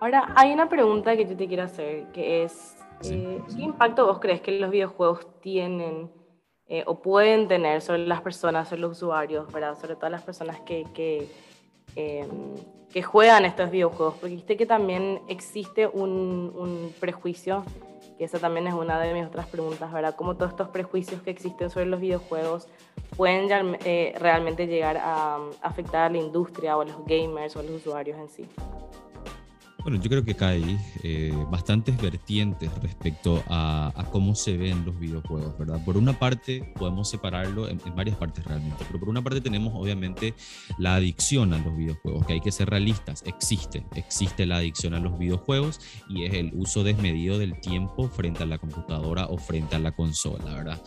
Ahora, 0.00 0.32
hay 0.36 0.52
una 0.52 0.68
pregunta 0.68 1.16
que 1.16 1.26
yo 1.26 1.36
te 1.36 1.48
quiero 1.48 1.62
hacer, 1.62 2.06
que 2.12 2.44
es, 2.44 2.76
eh, 3.04 3.40
¿qué 3.54 3.62
impacto 3.62 4.06
vos 4.06 4.18
crees 4.20 4.40
que 4.40 4.52
los 4.58 4.70
videojuegos 4.70 5.26
tienen 5.40 6.10
eh, 6.68 6.82
o 6.86 7.00
pueden 7.00 7.48
tener 7.48 7.80
sobre 7.80 8.06
las 8.06 8.20
personas, 8.20 8.68
sobre 8.68 8.82
los 8.82 8.92
usuarios, 8.92 9.50
¿verdad? 9.52 9.78
sobre 9.78 9.94
todas 9.94 10.10
las 10.10 10.22
personas 10.22 10.60
que, 10.60 10.84
que, 10.92 11.28
em, 11.94 12.54
que 12.92 13.02
juegan 13.02 13.44
estos 13.46 13.70
videojuegos? 13.70 14.16
Porque 14.20 14.34
viste 14.34 14.56
que 14.56 14.66
también 14.66 15.22
existe 15.28 15.86
un, 15.86 16.52
un 16.54 16.92
prejuicio 17.00 17.64
que 18.16 18.24
esa 18.24 18.38
también 18.38 18.66
es 18.66 18.74
una 18.74 18.98
de 18.98 19.12
mis 19.12 19.26
otras 19.26 19.46
preguntas, 19.46 19.92
¿verdad? 19.92 20.14
Cómo 20.16 20.34
todos 20.36 20.52
estos 20.52 20.68
prejuicios 20.68 21.22
que 21.22 21.30
existen 21.30 21.70
sobre 21.70 21.86
los 21.86 22.00
videojuegos 22.00 22.68
pueden 23.16 23.76
eh, 23.84 24.14
realmente 24.18 24.66
llegar 24.66 24.96
a 24.96 25.38
afectar 25.62 26.04
a 26.04 26.10
la 26.10 26.18
industria 26.18 26.76
o 26.76 26.82
a 26.82 26.84
los 26.84 27.04
gamers 27.06 27.56
o 27.56 27.60
a 27.60 27.62
los 27.62 27.72
usuarios 27.72 28.18
en 28.18 28.28
sí. 28.28 28.48
Bueno, 29.86 30.02
yo 30.02 30.10
creo 30.10 30.24
que 30.24 30.44
hay 30.44 30.80
eh, 31.04 31.32
bastantes 31.48 31.96
vertientes 31.96 32.68
respecto 32.82 33.44
a, 33.46 33.92
cómo 34.10 34.34
se 34.34 34.56
ven 34.56 34.84
los 34.84 34.98
videojuegos, 34.98 35.56
¿verdad? 35.56 35.80
Por 35.84 35.96
una 35.96 36.18
parte, 36.18 36.72
podemos 36.76 37.08
separarlo 37.08 37.68
en, 37.68 37.78
varias 37.94 38.16
partes 38.16 38.44
realmente, 38.44 38.84
pero 38.84 38.98
por 38.98 39.08
una 39.08 39.22
parte 39.22 39.40
tenemos 39.40 39.72
obviamente 39.76 40.34
la 40.78 40.96
adicción 40.96 41.54
a 41.54 41.58
los 41.58 41.76
videojuegos, 41.76 42.26
que 42.26 42.32
hay 42.32 42.40
que 42.40 42.50
ser 42.50 42.68
realistas, 42.68 43.22
existe, 43.26 43.86
existe 43.94 44.44
la 44.44 44.56
adicción 44.56 44.92
a 44.92 44.98
los 44.98 45.16
videojuegos 45.20 45.80
y 46.08 46.24
es 46.24 46.34
el 46.34 46.50
uso 46.54 46.82
desmedido 46.82 47.38
del 47.38 47.60
tiempo 47.60 48.08
frente 48.08 48.42
a 48.42 48.46
la 48.46 48.58
computadora 48.58 49.26
o 49.26 49.38
frente 49.38 49.76
a 49.76 49.78
la 49.78 49.92
consola, 49.92 50.52
¿verdad? 50.52 50.82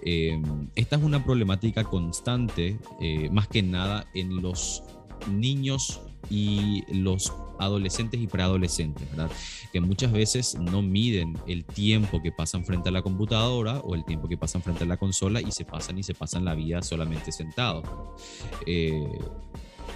Eh, 0.00 0.40
esta 0.76 0.94
es 0.94 1.02
una 1.02 1.24
problemática 1.24 1.82
constante, 1.82 2.78
eh, 3.00 3.28
más 3.32 3.48
que 3.48 3.64
nada 3.64 4.06
en 4.14 4.40
los 4.42 4.84
niños 5.28 6.00
y 6.30 6.84
los 6.92 7.32
adolescentes 7.58 8.20
y 8.20 8.26
preadolescentes, 8.26 9.08
¿verdad? 9.10 9.30
Que 9.72 9.80
muchas 9.80 10.12
veces 10.12 10.56
no 10.58 10.82
miden 10.82 11.38
el 11.46 11.64
tiempo 11.64 12.20
que 12.22 12.32
pasan 12.32 12.64
frente 12.64 12.88
a 12.88 12.92
la 12.92 13.02
computadora 13.02 13.78
o 13.80 13.94
el 13.94 14.04
tiempo 14.04 14.28
que 14.28 14.36
pasan 14.36 14.62
frente 14.62 14.84
a 14.84 14.86
la 14.86 14.96
consola 14.96 15.40
y 15.40 15.50
se 15.52 15.64
pasan 15.64 15.98
y 15.98 16.02
se 16.02 16.14
pasan 16.14 16.44
la 16.44 16.54
vida 16.54 16.82
solamente 16.82 17.32
sentados. 17.32 17.84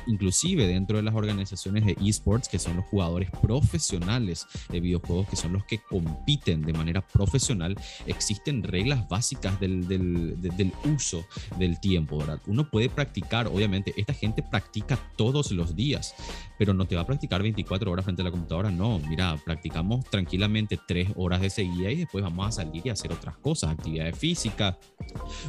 Inclusive 0.09 0.67
dentro 0.67 0.97
de 0.97 1.03
las 1.03 1.15
organizaciones 1.15 1.87
de 1.87 1.97
esports, 2.05 2.49
que 2.49 2.59
son 2.59 2.77
los 2.77 2.85
jugadores 2.87 3.31
profesionales 3.31 4.47
de 4.69 4.81
videojuegos, 4.81 5.29
que 5.29 5.37
son 5.37 5.53
los 5.53 5.65
que 5.65 5.79
compiten 5.79 6.63
de 6.63 6.73
manera 6.73 7.07
profesional, 7.07 7.77
existen 8.07 8.63
reglas 8.63 9.09
básicas 9.09 9.59
del, 9.61 9.87
del, 9.87 10.73
uso 10.85 11.25
del 11.59 11.79
tiempo, 11.81 12.19
¿verdad? 12.19 12.41
Uno 12.47 12.69
puede 12.69 12.89
practicar, 12.89 13.47
obviamente, 13.47 13.95
esta 13.97 14.15
gente 14.15 14.43
practica 14.43 14.99
todos 15.17 15.53
los 15.53 15.77
días, 15.77 16.15
pero 16.59 16.75
no 16.75 16.87
te 16.87 16.97
va 16.97 17.03
a 17.03 17.07
practicar 17.07 17.43
24 17.43 17.91
horas 17.91 18.05
frente 18.05 18.23
a 18.23 18.25
la 18.25 18.31
computadora, 18.31 18.71
no, 18.71 18.99
mira, 18.99 19.37
practicamos 19.45 20.05
tranquilamente 20.07 20.79
3 20.87 21.13
horas 21.17 21.41
de 21.41 21.51
seguida 21.51 21.91
y 21.91 21.97
después 21.97 22.25
vamos 22.25 22.49
a 22.49 22.53
salir 22.53 22.83
y 22.87 22.91
hacer 22.91 23.13
otras 23.13 23.37
cosas, 23.37 23.71
actividades 23.71 24.19
físicas, 24.19 24.77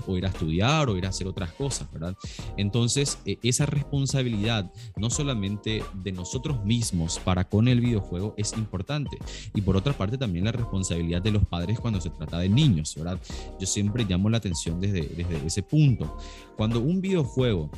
o 0.08 0.18
ir 0.18 0.26
a 0.26 0.30
estudiar, 0.30 0.90
o 0.90 0.98
ir 0.98 1.06
a 1.06 1.10
hacer 1.10 1.28
otras 1.28 1.52
cosas, 1.54 1.92
¿verdad? 1.92 2.16
Entonces, 2.58 3.20
e, 3.26 3.38
esa 3.44 3.66
responsabilidad 3.66 4.49
no 4.98 5.10
solamente 5.10 5.84
de 5.94 6.12
nosotros 6.12 6.64
mismos 6.66 7.20
para 7.20 7.44
con 7.44 7.68
el 7.68 7.82
videojuego 7.82 8.34
es 8.38 8.54
importante. 8.54 9.18
Y 9.54 9.62
por 9.62 9.78
otra 9.78 9.94
parte 9.94 10.18
también 10.18 10.46
la 10.46 10.52
responsabilidad 10.52 11.22
de 11.22 11.32
los 11.32 11.46
padres 11.46 11.80
cuando 11.80 12.02
se 12.02 12.10
trata 12.10 12.40
de 12.40 12.50
niños, 12.50 12.96
¿verdad? 12.96 13.20
Yo 13.60 13.68
siempre 13.68 14.06
llamo 14.06 14.30
la 14.30 14.38
atención 14.38 14.80
desde, 14.80 15.02
desde 15.02 15.46
ese 15.46 15.64
punto. 15.64 16.18
Cuando 16.56 16.80
un 16.80 17.02
videojuego 17.02 17.70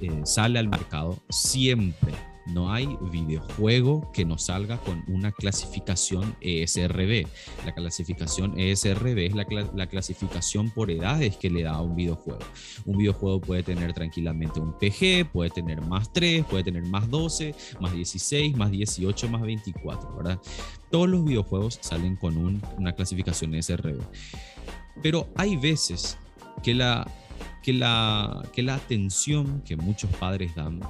eh, 0.00 0.22
sale 0.24 0.58
al 0.58 0.68
mercado, 0.68 1.18
siempre 1.28 2.12
no 2.46 2.72
hay 2.72 2.96
videojuego 3.10 4.10
que 4.12 4.24
nos 4.24 4.44
salga 4.44 4.78
con 4.78 5.04
una 5.08 5.32
clasificación 5.32 6.36
ESRB. 6.40 7.26
La 7.64 7.74
clasificación 7.74 8.58
ESRB 8.58 9.18
es 9.18 9.34
la, 9.34 9.86
clasificación 9.86 10.70
por 10.70 10.90
edades 10.90 11.36
que 11.36 11.50
le 11.50 11.62
da 11.62 11.72
a 11.72 11.82
un 11.82 11.94
videojuego. 11.94 12.40
Un 12.84 12.98
videojuego 12.98 13.40
puede 13.40 13.62
tener 13.62 13.92
tranquilamente 13.92 14.60
un 14.60 14.72
PG, 14.72 15.30
puede 15.32 15.50
tener 15.50 15.80
más 15.82 16.12
3, 16.12 16.44
puede 16.44 16.64
tener 16.64 16.84
más 16.84 17.08
12, 17.10 17.54
más 17.80 17.92
16, 17.92 18.56
más 18.56 18.70
18, 18.70 19.28
más 19.28 19.42
24, 19.42 20.16
¿verdad? 20.16 20.38
Todos 20.90 21.08
los 21.08 21.24
videojuegos 21.24 21.78
salen 21.80 22.16
con 22.16 22.36
una 22.36 22.92
clasificación 22.92 23.54
ESRB. 23.54 24.00
Pero 25.02 25.28
hay 25.36 25.56
veces 25.56 26.18
que 26.62 26.74
la 26.74 27.06
atención 28.74 29.62
que 29.62 29.76
muchos 29.76 30.10
padres 30.16 30.54
dan 30.54 30.80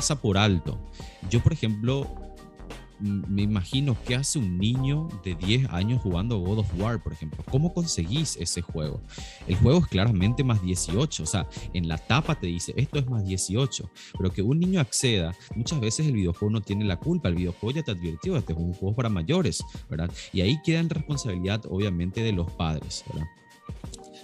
pasa 0.00 0.18
por 0.18 0.38
alto. 0.38 0.78
Yo, 1.28 1.42
por 1.42 1.52
ejemplo, 1.52 2.08
me 3.00 3.42
imagino 3.42 3.94
que 4.06 4.14
hace 4.14 4.38
un 4.38 4.56
niño 4.56 5.08
de 5.22 5.34
10 5.34 5.68
años 5.68 6.00
jugando 6.00 6.38
God 6.38 6.60
of 6.60 6.72
War, 6.78 7.02
por 7.02 7.12
ejemplo. 7.12 7.44
¿Cómo 7.50 7.74
conseguís 7.74 8.38
ese 8.40 8.62
juego? 8.62 9.02
El 9.46 9.56
juego 9.56 9.80
es 9.80 9.86
claramente 9.88 10.42
más 10.42 10.62
18, 10.62 11.22
o 11.22 11.26
sea, 11.26 11.46
en 11.74 11.86
la 11.86 11.98
tapa 11.98 12.34
te 12.34 12.46
dice, 12.46 12.72
esto 12.78 12.98
es 12.98 13.10
más 13.10 13.26
18, 13.26 13.90
pero 14.16 14.32
que 14.32 14.40
un 14.40 14.58
niño 14.58 14.80
acceda, 14.80 15.34
muchas 15.54 15.78
veces 15.80 16.06
el 16.06 16.14
videojuego 16.14 16.50
no 16.50 16.62
tiene 16.62 16.86
la 16.86 16.96
culpa, 16.96 17.28
el 17.28 17.34
videojuego 17.34 17.76
ya 17.76 17.82
te 17.82 17.90
advirtió, 17.90 18.38
este 18.38 18.54
es 18.54 18.58
un 18.58 18.72
juego 18.72 18.96
para 18.96 19.10
mayores, 19.10 19.62
¿verdad? 19.90 20.10
Y 20.32 20.40
ahí 20.40 20.62
queda 20.64 20.78
en 20.78 20.88
responsabilidad, 20.88 21.60
obviamente, 21.68 22.22
de 22.22 22.32
los 22.32 22.50
padres, 22.52 23.04
¿verdad? 23.06 23.28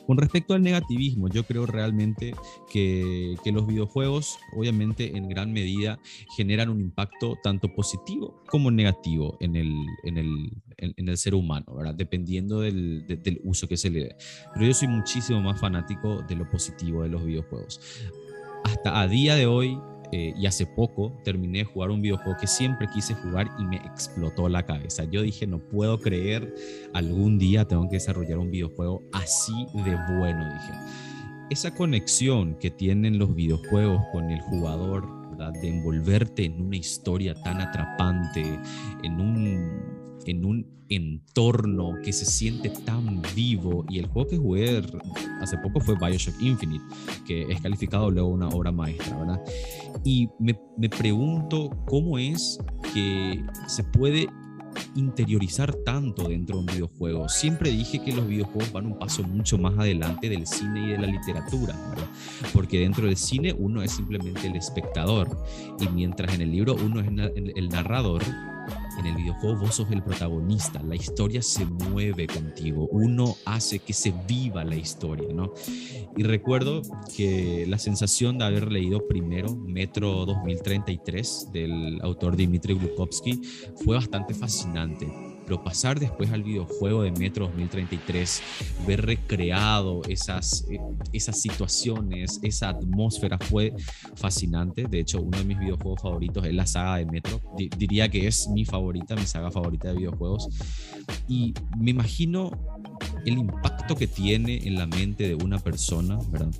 Con 0.06 0.18
respecto 0.18 0.54
al 0.54 0.62
negativismo, 0.62 1.28
yo 1.28 1.42
creo 1.44 1.66
realmente 1.66 2.34
que, 2.70 3.36
los 3.46 3.66
videojuegos, 3.66 4.38
obviamente, 4.54 5.16
en 5.16 5.28
gran 5.28 5.52
medida 5.52 5.98
generan 6.36 6.68
un 6.68 6.80
impacto 6.80 7.38
tanto 7.42 7.74
positivo 7.74 8.42
como 8.48 8.70
negativo 8.70 9.36
en 9.40 9.56
el, 9.56 9.72
en 10.04 10.18
el, 10.18 10.52
en, 10.76 11.08
el 11.08 11.16
ser 11.16 11.34
humano, 11.34 11.74
¿verdad? 11.74 11.94
Dependiendo 11.94 12.60
del, 12.60 13.06
del 13.06 13.40
uso 13.44 13.66
que 13.66 13.76
se 13.76 13.90
le 13.90 14.00
dé. 14.00 14.16
Pero 14.54 14.66
yo 14.66 14.74
soy 14.74 14.88
muchísimo 14.88 15.40
más 15.40 15.60
fanático 15.60 16.22
de 16.22 16.36
lo 16.36 16.48
positivo 16.48 17.02
de 17.02 17.08
los 17.08 17.24
videojuegos. 17.24 17.80
Hasta 18.64 19.00
a 19.00 19.08
día 19.08 19.34
de 19.36 19.46
hoy, 19.46 19.78
eh, 20.12 20.34
y 20.36 20.46
hace 20.46 20.66
poco 20.66 21.12
terminé 21.24 21.58
de 21.58 21.64
jugar 21.64 21.90
un 21.90 22.00
videojuego 22.00 22.38
que 22.40 22.46
siempre 22.46 22.86
quise 22.92 23.14
jugar 23.14 23.48
y 23.58 23.64
me 23.64 23.76
explotó 23.76 24.48
la 24.48 24.64
cabeza. 24.64 25.04
Yo 25.04 25.22
dije, 25.22 25.46
no 25.46 25.58
puedo 25.58 26.00
creer, 26.00 26.54
algún 26.94 27.38
día 27.38 27.66
tengo 27.66 27.88
que 27.88 27.96
desarrollar 27.96 28.38
un 28.38 28.50
videojuego 28.50 29.02
así 29.12 29.66
de 29.74 29.96
bueno, 30.16 30.44
dije. 30.44 30.72
Esa 31.50 31.74
conexión 31.74 32.56
que 32.56 32.70
tienen 32.70 33.18
los 33.18 33.34
videojuegos 33.34 34.02
con 34.12 34.30
el 34.30 34.40
jugador, 34.40 35.16
de 35.60 35.68
envolverte 35.68 36.44
en 36.44 36.60
una 36.60 36.76
historia 36.76 37.34
tan 37.34 37.60
atrapante, 37.60 38.58
en 39.02 39.20
un 39.20 39.95
en 40.26 40.44
un 40.44 40.66
entorno 40.88 41.94
que 42.04 42.12
se 42.12 42.24
siente 42.24 42.70
tan 42.70 43.22
vivo. 43.34 43.84
Y 43.88 43.98
el 43.98 44.06
juego 44.06 44.28
que 44.28 44.36
jugué 44.36 44.82
hace 45.40 45.58
poco 45.58 45.80
fue 45.80 45.96
Bioshock 45.96 46.40
Infinite, 46.40 46.84
que 47.26 47.42
es 47.42 47.60
calificado 47.60 48.10
luego 48.10 48.28
una 48.28 48.48
obra 48.48 48.72
maestra, 48.72 49.16
¿verdad? 49.16 49.42
Y 50.04 50.28
me, 50.38 50.58
me 50.76 50.88
pregunto 50.88 51.70
cómo 51.86 52.18
es 52.18 52.58
que 52.94 53.42
se 53.66 53.82
puede 53.84 54.28
interiorizar 54.94 55.74
tanto 55.84 56.28
dentro 56.28 56.56
de 56.56 56.60
un 56.60 56.66
videojuego. 56.66 57.28
Siempre 57.28 57.70
dije 57.70 58.02
que 58.02 58.12
los 58.12 58.26
videojuegos 58.26 58.72
van 58.72 58.86
un 58.86 58.98
paso 58.98 59.22
mucho 59.22 59.58
más 59.58 59.78
adelante 59.78 60.28
del 60.28 60.46
cine 60.46 60.86
y 60.86 60.90
de 60.92 60.98
la 60.98 61.06
literatura, 61.06 61.74
¿verdad? 61.90 62.06
porque 62.52 62.80
dentro 62.80 63.06
del 63.06 63.16
cine 63.16 63.54
uno 63.58 63.82
es 63.82 63.92
simplemente 63.92 64.46
el 64.46 64.56
espectador 64.56 65.28
y 65.80 65.88
mientras 65.88 66.34
en 66.34 66.42
el 66.42 66.50
libro 66.50 66.74
uno 66.74 67.00
es 67.00 67.08
el 67.08 67.68
narrador, 67.68 68.22
en 68.98 69.06
el 69.06 69.16
videojuego 69.16 69.56
vos 69.56 69.74
sos 69.74 69.90
el 69.90 70.02
protagonista, 70.02 70.82
la 70.82 70.96
historia 70.96 71.42
se 71.42 71.64
mueve 71.64 72.26
contigo, 72.26 72.88
uno 72.90 73.36
hace 73.44 73.78
que 73.78 73.92
se 73.92 74.12
viva 74.26 74.64
la 74.64 74.76
historia, 74.76 75.28
¿no? 75.32 75.52
Y 76.16 76.22
recuerdo 76.22 76.82
que 77.16 77.66
la 77.68 77.78
sensación 77.78 78.38
de 78.38 78.44
haber 78.44 78.72
leído 78.72 79.06
primero 79.06 79.54
Metro 79.54 80.24
2033 80.26 81.48
del 81.52 82.00
autor 82.02 82.36
Dmitry 82.36 82.74
Glukovsky 82.74 83.40
fue 83.84 83.96
bastante 83.96 84.34
fascinante 84.34 85.35
pero 85.46 85.62
pasar 85.62 86.00
después 86.00 86.32
al 86.32 86.42
videojuego 86.42 87.02
de 87.02 87.12
Metro 87.12 87.46
2033, 87.46 88.42
ver 88.84 89.06
recreado 89.06 90.02
esas, 90.08 90.66
eh, 90.68 90.80
esas 91.12 91.40
situaciones, 91.40 92.40
esa 92.42 92.70
atmósfera 92.70 93.38
fue 93.38 93.72
fascinante. 94.16 94.86
De 94.88 94.98
hecho, 94.98 95.22
uno 95.22 95.38
de 95.38 95.44
mis 95.44 95.58
videojuegos 95.58 96.02
favoritos 96.02 96.44
es 96.44 96.52
la 96.52 96.66
saga 96.66 96.96
de 96.96 97.06
Metro. 97.06 97.40
diría 97.78 98.08
que 98.08 98.26
es 98.26 98.48
mi 98.48 98.64
favorita, 98.64 99.14
mi 99.14 99.24
saga 99.26 99.52
favorita 99.52 99.88
de 99.88 99.98
videojuegos. 99.98 100.48
Y 101.28 101.54
me 101.78 101.92
imagino 101.92 102.50
el 103.24 103.38
impacto 103.38 103.94
que 103.94 104.08
tiene 104.08 104.66
en 104.66 104.74
la 104.74 104.86
mente 104.86 105.28
de 105.28 105.36
una 105.36 105.58
persona, 105.60 106.18
¿verdad? 106.30 106.50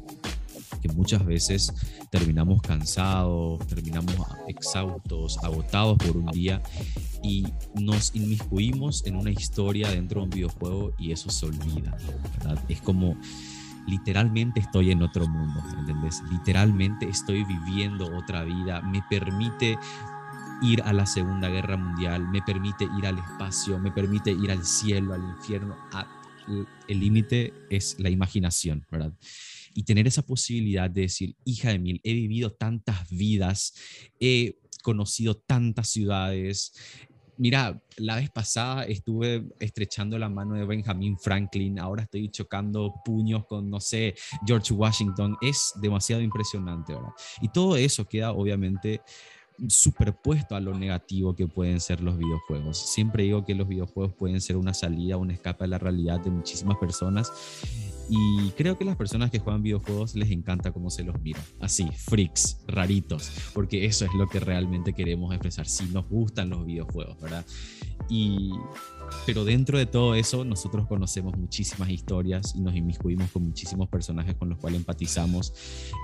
que 0.81 0.89
muchas 0.89 1.25
veces 1.25 1.73
terminamos 2.11 2.61
cansados, 2.63 3.67
terminamos 3.67 4.15
exhaustos, 4.47 5.39
agotados 5.43 5.99
por 5.99 6.17
un 6.17 6.27
día 6.27 6.63
y 7.23 7.47
nos 7.75 8.15
inmiscuimos 8.15 9.05
en 9.07 9.17
una 9.17 9.31
historia 9.31 9.91
dentro 9.91 10.21
de 10.21 10.25
un 10.25 10.31
videojuego 10.31 10.95
y 10.99 11.13
eso 11.13 11.31
se 11.31 11.47
olvida, 11.47 11.97
¿verdad? 12.39 12.63
Es 12.69 12.81
como 12.81 13.17
literalmente 13.87 14.61
estoy 14.61 14.91
en 14.91 15.03
otro 15.03 15.27
mundo, 15.27 15.63
¿entendés? 15.79 16.23
Literalmente 16.31 17.09
estoy 17.09 17.45
viviendo 17.45 18.17
otra 18.17 18.45
vida, 18.45 18.81
me 18.83 19.03
permite 19.09 19.79
ir 20.63 20.83
a 20.83 20.93
la 20.93 21.07
Segunda 21.07 21.49
Guerra 21.49 21.77
Mundial, 21.77 22.29
me 22.29 22.43
permite 22.43 22.89
ir 22.99 23.07
al 23.07 23.19
espacio, 23.19 23.79
me 23.79 23.93
permite 23.93 24.31
ir 24.31 24.51
al 24.51 24.65
cielo, 24.65 25.15
al 25.15 25.23
infierno. 25.23 25.77
el 26.89 27.01
límite 27.01 27.53
es 27.71 27.97
la 27.99 28.09
imaginación, 28.09 28.87
¿verdad? 28.91 29.13
Y 29.75 29.83
tener 29.83 30.07
esa 30.07 30.23
posibilidad 30.23 30.89
de 30.89 31.03
decir, 31.03 31.37
hija 31.45 31.71
de 31.71 31.79
mil, 31.79 32.01
he 32.03 32.15
vivido 32.15 32.53
tantas 32.53 33.11
vidas, 33.11 33.75
he 34.21 34.57
conocido 34.87 35.35
tantas 35.35 35.89
ciudades, 35.89 36.73
Mira, 37.39 37.79
la 37.99 38.17
vez 38.17 38.31
pasada 38.31 38.85
estuve 38.85 39.45
estrechando 39.61 40.19
la 40.19 40.31
mano 40.31 40.55
de 40.55 40.65
Benjamin 40.65 41.19
Franklin, 41.19 41.79
ahora 41.79 42.05
estoy 42.05 42.31
chocando 42.31 42.95
puños 43.05 43.45
con, 43.45 43.69
no 43.69 43.79
sé, 43.79 44.15
George 44.47 44.73
Washington. 44.73 45.37
Es 45.43 45.75
demasiado 45.83 46.23
impresionante, 46.23 46.95
¿verdad? 46.95 47.11
Y 47.43 47.49
todo 47.49 47.77
eso 47.77 48.07
queda 48.07 48.33
obviamente 48.33 49.03
superpuesto 49.69 50.55
a 50.55 50.61
lo 50.61 50.75
negativo 50.75 51.35
que 51.35 51.47
pueden 51.47 51.81
ser 51.81 52.01
los 52.01 52.19
videojuegos. 52.19 52.79
Siempre 52.79 53.25
digo 53.25 53.45
que 53.45 53.55
los 53.55 53.69
videojuegos 53.69 54.15
pueden 54.15 54.41
ser 54.41 54.57
una 54.57 54.75
salida, 54.75 55.17
un 55.17 55.31
escape 55.31 55.65
a 55.65 55.69
la 55.69 55.79
realidad 55.79 56.21
de 56.21 56.31
muchísimas 56.31 56.77
personas 56.79 57.33
y 58.09 58.51
creo 58.53 58.79
que 58.79 58.85
las 58.85 58.97
personas 58.97 59.31
que 59.31 59.41
juegan 59.41 59.63
videojuegos 59.63 60.15
les 60.15 60.31
encanta 60.31 60.73
cómo 60.73 60.91
se 60.91 61.03
los 61.03 61.21
mira. 61.21 61.41
Así, 61.61 61.89
freaks, 61.93 62.61
raritos, 62.69 63.31
porque 63.53 63.85
eso 63.85 64.05
es 64.05 64.15
lo 64.15 64.29
que 64.29 64.39
realmente 64.39 64.93
queremos 64.93 65.33
expresar. 65.33 65.67
Si 65.67 65.87
nos 65.87 66.09
gustan 66.09 66.51
los 66.51 66.65
videojuegos, 66.65 67.21
¿verdad? 67.21 67.45
Y, 68.09 68.51
pero 69.25 69.45
dentro 69.45 69.79
de 69.79 69.87
todo 69.87 70.15
eso, 70.15 70.45
nosotros 70.45 70.87
conocemos 70.87 71.37
muchísimas 71.37 71.91
historias 71.91 72.55
y 72.55 72.61
nos 72.61 72.75
inmiscuimos 72.75 73.31
con 73.31 73.45
muchísimos 73.45 73.89
personajes 73.89 74.35
con 74.37 74.49
los 74.49 74.59
cuales 74.59 74.81
empatizamos. 74.81 75.53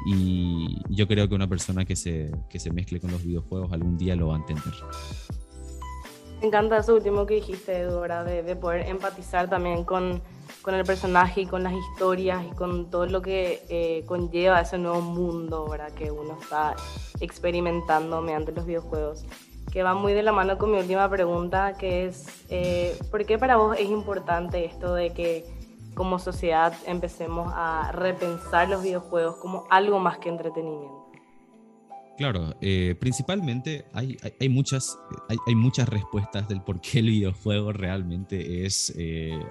Y 0.06 0.78
yo 0.90 1.06
creo 1.06 1.28
que 1.28 1.34
una 1.34 1.48
persona 1.48 1.84
que 1.84 1.96
se, 1.96 2.30
que 2.48 2.58
se 2.58 2.72
mezcle 2.72 3.00
con 3.00 3.10
los 3.10 3.22
videojuegos 3.22 3.72
algún 3.72 3.96
día 3.98 4.16
lo 4.16 4.28
va 4.28 4.36
a 4.36 4.38
entender. 4.38 4.74
Me 6.40 6.48
encanta 6.48 6.78
eso 6.78 6.94
último 6.94 7.24
que 7.24 7.34
dijiste, 7.34 7.78
Edora, 7.78 8.24
de, 8.24 8.42
de 8.42 8.56
poder 8.56 8.88
empatizar 8.88 9.48
también 9.48 9.84
con 9.84 10.20
con 10.62 10.74
el 10.74 10.84
personaje 10.84 11.42
y 11.42 11.46
con 11.46 11.62
las 11.62 11.72
historias 11.72 12.44
y 12.44 12.54
con 12.54 12.88
todo 12.90 13.06
lo 13.06 13.20
que 13.20 13.62
eh, 13.68 14.04
conlleva 14.06 14.60
ese 14.60 14.78
nuevo 14.78 15.00
mundo 15.00 15.68
¿verdad? 15.68 15.92
que 15.92 16.10
uno 16.10 16.38
está 16.40 16.74
experimentando 17.20 18.20
mediante 18.22 18.52
los 18.52 18.64
videojuegos. 18.64 19.24
Que 19.72 19.82
va 19.82 19.94
muy 19.94 20.12
de 20.12 20.22
la 20.22 20.32
mano 20.32 20.58
con 20.58 20.70
mi 20.70 20.78
última 20.78 21.08
pregunta, 21.08 21.76
que 21.78 22.04
es, 22.06 22.44
eh, 22.50 22.96
¿por 23.10 23.24
qué 23.24 23.38
para 23.38 23.56
vos 23.56 23.76
es 23.78 23.88
importante 23.88 24.64
esto 24.64 24.94
de 24.94 25.14
que 25.14 25.44
como 25.94 26.18
sociedad 26.18 26.74
empecemos 26.86 27.50
a 27.54 27.90
repensar 27.92 28.68
los 28.68 28.82
videojuegos 28.82 29.36
como 29.36 29.64
algo 29.70 29.98
más 29.98 30.18
que 30.18 30.28
entretenimiento? 30.28 31.06
Claro, 32.18 32.54
eh, 32.60 32.94
principalmente 33.00 33.86
hay, 33.94 34.18
hay, 34.38 34.48
muchas, 34.50 34.98
hay, 35.30 35.38
hay, 35.46 35.54
muchas 35.54 35.88
respuestas 35.88 36.46
del 36.46 36.60
por 36.60 36.80
qué 36.82 36.98
el 36.98 37.06
videojuego 37.06 37.72
realmente 37.72 38.66
es 38.66 38.94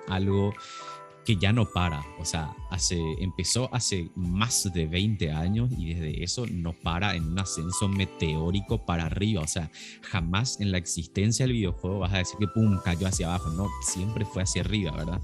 algo 0.08 0.54
que 1.26 1.36
ya 1.38 1.54
no 1.54 1.66
para, 1.66 2.04
o 2.20 2.26
sea, 2.26 2.56
hace, 2.70 3.00
empezó 3.20 3.70
hace 3.74 4.10
más 4.16 4.72
de 4.74 4.88
20 4.88 5.32
años 5.32 5.70
y 5.78 5.94
desde 5.94 6.24
eso 6.24 6.46
no 6.48 6.74
para 6.74 7.16
en 7.16 7.28
un 7.28 7.40
ascenso 7.40 7.88
meteórico 7.88 8.86
para 8.86 9.06
arriba, 9.06 9.42
o 9.42 9.48
sea, 9.48 9.70
jamás 10.02 10.60
en 10.60 10.72
la 10.72 10.78
existencia 10.78 11.46
del 11.46 11.54
videojuego 11.54 12.00
vas 12.00 12.14
a 12.14 12.18
decir 12.18 12.38
que 12.40 12.48
pum, 12.48 12.80
cayó 12.84 13.08
hacia 13.08 13.28
abajo, 13.28 13.50
no, 13.50 13.70
siempre 13.84 14.26
fue 14.26 14.44
hacia 14.44 14.62
arriba, 14.62 14.92
¿verdad? 14.92 15.22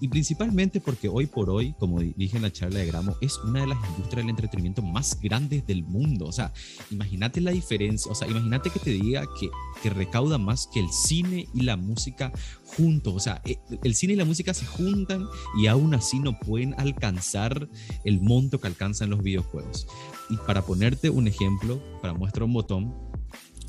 Y 0.00 0.08
principalmente 0.08 0.80
porque 0.80 1.08
hoy 1.08 1.26
por 1.26 1.50
hoy, 1.50 1.74
como 1.78 2.00
dije 2.00 2.36
en 2.36 2.42
la 2.42 2.52
charla 2.52 2.80
de 2.80 2.86
Gramo, 2.86 3.16
es 3.20 3.38
una 3.38 3.60
de 3.60 3.68
las 3.68 3.78
industrias 3.90 4.24
del 4.24 4.30
entretenimiento 4.30 4.82
más 4.82 5.18
grandes 5.20 5.66
del 5.66 5.84
mundo. 5.84 6.26
O 6.26 6.32
sea, 6.32 6.52
imagínate 6.90 7.40
la 7.40 7.52
diferencia, 7.52 8.10
o 8.10 8.14
sea, 8.14 8.28
imagínate 8.28 8.70
que 8.70 8.80
te 8.80 8.90
diga 8.90 9.24
que, 9.38 9.50
que 9.82 9.90
recauda 9.90 10.36
más 10.36 10.68
que 10.72 10.80
el 10.80 10.90
cine 10.90 11.46
y 11.54 11.62
la 11.62 11.76
música 11.76 12.32
juntos. 12.64 13.14
O 13.14 13.20
sea, 13.20 13.40
eh, 13.44 13.58
el 13.82 13.94
cine 13.94 14.14
y 14.14 14.16
la 14.16 14.24
música 14.24 14.52
se 14.52 14.66
juntan 14.66 15.26
y 15.58 15.66
aún 15.68 15.94
así 15.94 16.18
no 16.18 16.38
pueden 16.38 16.74
alcanzar 16.78 17.68
el 18.04 18.20
monto 18.20 18.60
que 18.60 18.66
alcanzan 18.66 19.10
los 19.10 19.22
videojuegos. 19.22 19.86
Y 20.30 20.36
para 20.38 20.62
ponerte 20.62 21.10
un 21.10 21.28
ejemplo, 21.28 21.80
para 22.00 22.14
muestra 22.14 22.44
un 22.44 22.52
botón, 22.52 22.94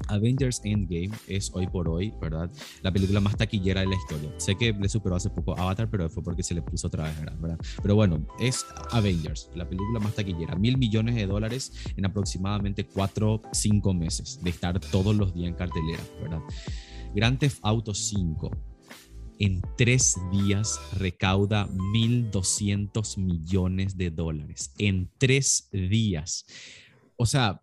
Avengers 0.08 0.62
Endgame 0.64 1.12
es 1.28 1.52
hoy 1.54 1.68
por 1.68 1.90
hoy, 1.90 2.14
¿verdad? 2.22 2.50
La 2.82 2.92
película 2.92 3.20
más 3.20 3.38
taquillera 3.38 3.82
de 3.82 3.88
la 3.88 3.96
historia. 3.96 4.32
Sé 4.38 4.56
que 4.56 4.74
le 4.74 4.90
superó 4.90 5.16
hace 5.16 5.30
poco 5.30 5.58
Avatar, 5.58 5.90
pero 5.90 6.10
fue 6.10 6.24
porque 6.24 6.44
se 6.44 6.54
le 6.54 6.62
puso 6.62 6.88
otra 6.88 7.06
vez, 7.06 7.20
¿verdad? 7.40 7.58
Pero 7.82 7.96
bueno, 7.96 8.26
es 8.40 8.66
Avengers, 8.92 9.50
la 9.56 9.68
película 9.68 10.00
más 10.00 10.16
taquillera. 10.16 10.56
Mil 10.56 10.78
millones 10.78 11.16
de 11.16 11.28
dólares 11.28 11.74
en 11.96 12.06
aproximadamente 12.06 12.86
cuatro, 12.86 13.42
cinco 13.52 13.94
meses 13.94 14.40
de 14.44 14.50
estar 14.50 14.80
todos 14.80 15.16
los 15.16 15.34
días 15.34 15.50
en 15.50 15.56
cartelera, 15.56 16.04
¿verdad? 16.22 16.42
Grand 17.14 17.40
Theft 17.40 17.60
Auto 17.62 17.94
5 17.94 18.52
en 19.40 19.62
tres 19.78 20.18
días 20.32 20.80
recauda 20.98 21.68
1.200 21.68 23.18
millones 23.18 23.98
de 23.98 24.12
dólares. 24.12 24.74
En 24.78 25.10
tres 25.18 25.70
días. 25.72 26.46
O 27.18 27.26
sea, 27.26 27.62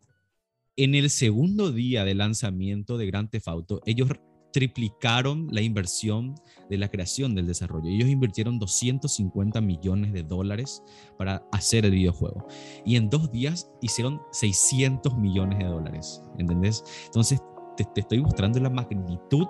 en 0.76 0.94
el 0.94 1.10
segundo 1.10 1.70
día 1.70 2.04
de 2.04 2.14
lanzamiento 2.14 2.96
de 2.96 3.06
Grand 3.06 3.28
Theft 3.30 3.48
Auto, 3.48 3.80
ellos 3.84 4.08
triplicaron 4.52 5.48
la 5.50 5.62
inversión 5.62 6.34
de 6.68 6.76
la 6.76 6.88
creación 6.88 7.34
del 7.34 7.46
desarrollo. 7.46 7.88
Ellos 7.88 8.08
invirtieron 8.08 8.58
250 8.58 9.60
millones 9.60 10.12
de 10.12 10.22
dólares 10.22 10.82
para 11.16 11.46
hacer 11.52 11.86
el 11.86 11.92
videojuego. 11.92 12.46
Y 12.84 12.96
en 12.96 13.08
dos 13.08 13.30
días 13.30 13.70
hicieron 13.80 14.20
600 14.32 15.16
millones 15.16 15.58
de 15.58 15.64
dólares. 15.64 16.22
¿Entendés? 16.38 16.84
Entonces, 17.06 17.40
te, 17.76 17.84
te 17.84 18.02
estoy 18.02 18.20
mostrando 18.20 18.60
la 18.60 18.68
magnitud 18.68 19.46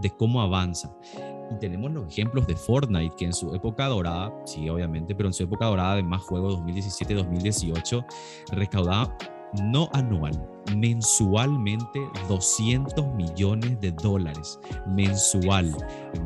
de 0.00 0.10
cómo 0.10 0.42
avanza. 0.42 0.94
Y 1.50 1.58
tenemos 1.58 1.90
los 1.92 2.10
ejemplos 2.10 2.46
de 2.46 2.56
Fortnite, 2.56 3.14
que 3.16 3.24
en 3.26 3.32
su 3.32 3.54
época 3.54 3.86
dorada, 3.86 4.32
sí, 4.44 4.68
obviamente, 4.68 5.14
pero 5.14 5.28
en 5.28 5.32
su 5.32 5.42
época 5.44 5.66
dorada 5.66 5.96
de 5.96 6.02
más 6.02 6.22
juegos 6.22 6.58
2017-2018, 6.60 8.04
recaudaba 8.52 9.16
no 9.62 9.88
anual, 9.92 10.32
mensualmente 10.76 12.00
200 12.28 13.06
millones 13.14 13.80
de 13.80 13.92
dólares, 13.92 14.58
mensual, 14.86 15.74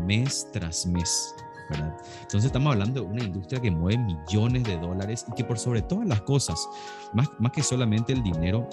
mes 0.06 0.48
tras 0.52 0.86
mes. 0.86 1.34
¿verdad? 1.70 1.94
Entonces 2.22 2.46
estamos 2.46 2.72
hablando 2.72 3.02
de 3.02 3.06
una 3.06 3.22
industria 3.22 3.60
que 3.60 3.70
mueve 3.70 3.98
millones 3.98 4.64
de 4.64 4.78
dólares 4.78 5.26
y 5.28 5.32
que 5.32 5.44
por 5.44 5.58
sobre 5.58 5.82
todas 5.82 6.08
las 6.08 6.22
cosas, 6.22 6.68
más, 7.12 7.28
más 7.38 7.52
que 7.52 7.62
solamente 7.62 8.12
el 8.12 8.22
dinero, 8.22 8.66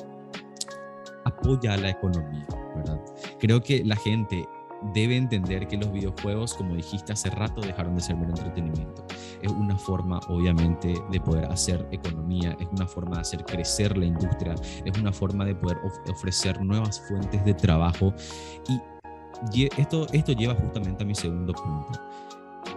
apoya 1.25 1.73
a 1.73 1.77
la 1.77 1.89
economía. 1.89 2.47
¿verdad? 2.75 2.99
Creo 3.39 3.61
que 3.61 3.83
la 3.83 3.97
gente 3.97 4.47
debe 4.93 5.17
entender 5.17 5.67
que 5.67 5.77
los 5.77 5.91
videojuegos, 5.91 6.53
como 6.53 6.75
dijiste 6.75 7.13
hace 7.13 7.29
rato, 7.29 7.61
dejaron 7.61 7.95
de 7.95 8.01
ser 8.01 8.15
mero 8.15 8.31
entretenimiento. 8.31 9.05
Es 9.45 9.51
una 9.51 9.77
forma, 9.77 10.19
obviamente, 10.27 10.95
de 11.11 11.19
poder 11.21 11.45
hacer 11.45 11.87
economía, 11.91 12.57
es 12.59 12.67
una 12.71 12.87
forma 12.87 13.17
de 13.17 13.21
hacer 13.21 13.45
crecer 13.45 13.95
la 13.95 14.05
industria, 14.05 14.55
es 14.83 14.97
una 14.97 15.13
forma 15.13 15.45
de 15.45 15.53
poder 15.53 15.77
ofrecer 16.09 16.59
nuevas 16.63 16.99
fuentes 17.07 17.45
de 17.45 17.53
trabajo. 17.53 18.11
Y 19.53 19.69
esto, 19.77 20.07
esto 20.11 20.31
lleva 20.31 20.55
justamente 20.55 21.03
a 21.03 21.05
mi 21.05 21.13
segundo 21.13 21.53
punto. 21.53 22.01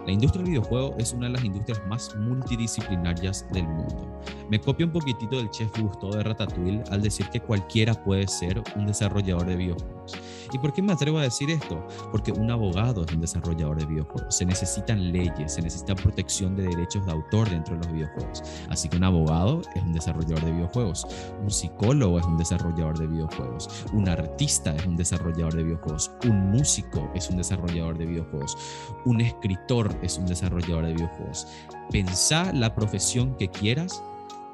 La 0.09 0.13
industria 0.13 0.41
del 0.41 0.53
videojuego 0.53 0.95
es 0.97 1.13
una 1.13 1.27
de 1.27 1.33
las 1.33 1.43
industrias 1.43 1.79
más 1.85 2.15
multidisciplinarias 2.15 3.45
del 3.51 3.67
mundo. 3.67 4.19
Me 4.49 4.59
copio 4.59 4.87
un 4.87 4.91
poquitito 4.91 5.37
del 5.37 5.51
chef 5.51 5.69
Gusto 5.79 6.09
de 6.09 6.23
Ratatouille 6.23 6.83
al 6.89 7.03
decir 7.03 7.29
que 7.29 7.39
cualquiera 7.39 7.93
puede 7.93 8.27
ser 8.27 8.59
un 8.75 8.87
desarrollador 8.87 9.45
de 9.45 9.55
videojuegos. 9.55 10.17
¿Y 10.51 10.57
por 10.57 10.73
qué 10.73 10.81
me 10.81 10.93
atrevo 10.93 11.19
a 11.19 11.21
decir 11.21 11.51
esto? 11.51 11.85
Porque 12.11 12.31
un 12.31 12.49
abogado 12.49 13.05
es 13.05 13.13
un 13.13 13.21
desarrollador 13.21 13.77
de 13.77 13.85
videojuegos. 13.85 14.35
Se 14.35 14.45
necesitan 14.45 15.11
leyes, 15.11 15.53
se 15.53 15.61
necesita 15.61 15.93
protección 15.93 16.55
de 16.55 16.63
derechos 16.63 17.05
de 17.05 17.11
autor 17.11 17.47
dentro 17.47 17.75
de 17.75 17.85
los 17.85 17.93
videojuegos. 17.93 18.41
Así 18.69 18.89
que 18.89 18.97
un 18.97 19.03
abogado 19.03 19.61
es 19.75 19.83
un 19.83 19.93
desarrollador 19.93 20.43
de 20.43 20.53
videojuegos. 20.53 21.05
Un 21.43 21.51
psicólogo 21.51 22.17
es 22.17 22.25
un 22.25 22.37
desarrollador 22.37 22.97
de 22.97 23.05
videojuegos. 23.05 23.85
Un 23.93 24.09
artista 24.09 24.75
es 24.75 24.87
un 24.87 24.95
desarrollador 24.95 25.53
de 25.53 25.63
videojuegos. 25.63 26.09
Un 26.27 26.49
músico 26.49 27.11
es 27.13 27.29
un 27.29 27.37
desarrollador 27.37 27.97
de 27.99 28.07
videojuegos. 28.07 28.57
Un 29.05 29.21
escritor 29.21 29.98
es 30.01 30.17
un 30.17 30.25
desarrollador 30.25 30.85
de 30.85 30.93
videojuegos. 30.93 31.47
Pensá 31.91 32.51
la 32.53 32.73
profesión 32.73 33.35
que 33.37 33.47
quieras 33.49 34.03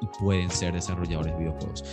y 0.00 0.06
pueden 0.18 0.50
ser 0.50 0.74
desarrolladores 0.74 1.32
de 1.32 1.38
videojuegos. 1.38 1.84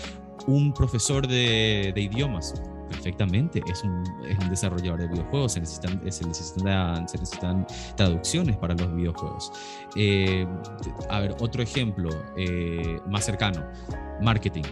Un 0.47 0.73
profesor 0.73 1.27
de, 1.27 1.93
idiomas 1.95 2.53
perfectamente. 2.89 3.61
Es 3.67 3.83
un, 3.83 4.03
es 4.27 4.37
un 4.39 4.49
desarrollador 4.49 4.99
de 5.01 5.07
videojuegos, 5.07 5.53
se 5.53 5.61
necesitan, 5.61 5.99
se 6.11 6.25
necesitan, 6.27 7.07
se 7.07 7.17
necesitan 7.17 7.65
traducciones 7.95 8.57
para 8.57 8.75
los 8.75 8.93
videojuegos. 8.93 9.51
Eh, 9.95 10.45
a 11.09 11.19
ver, 11.21 11.35
otro 11.39 11.63
ejemplo 11.63 12.09
eh, 12.37 12.99
más 13.07 13.25
cercano, 13.25 13.65
marketing. 14.21 14.63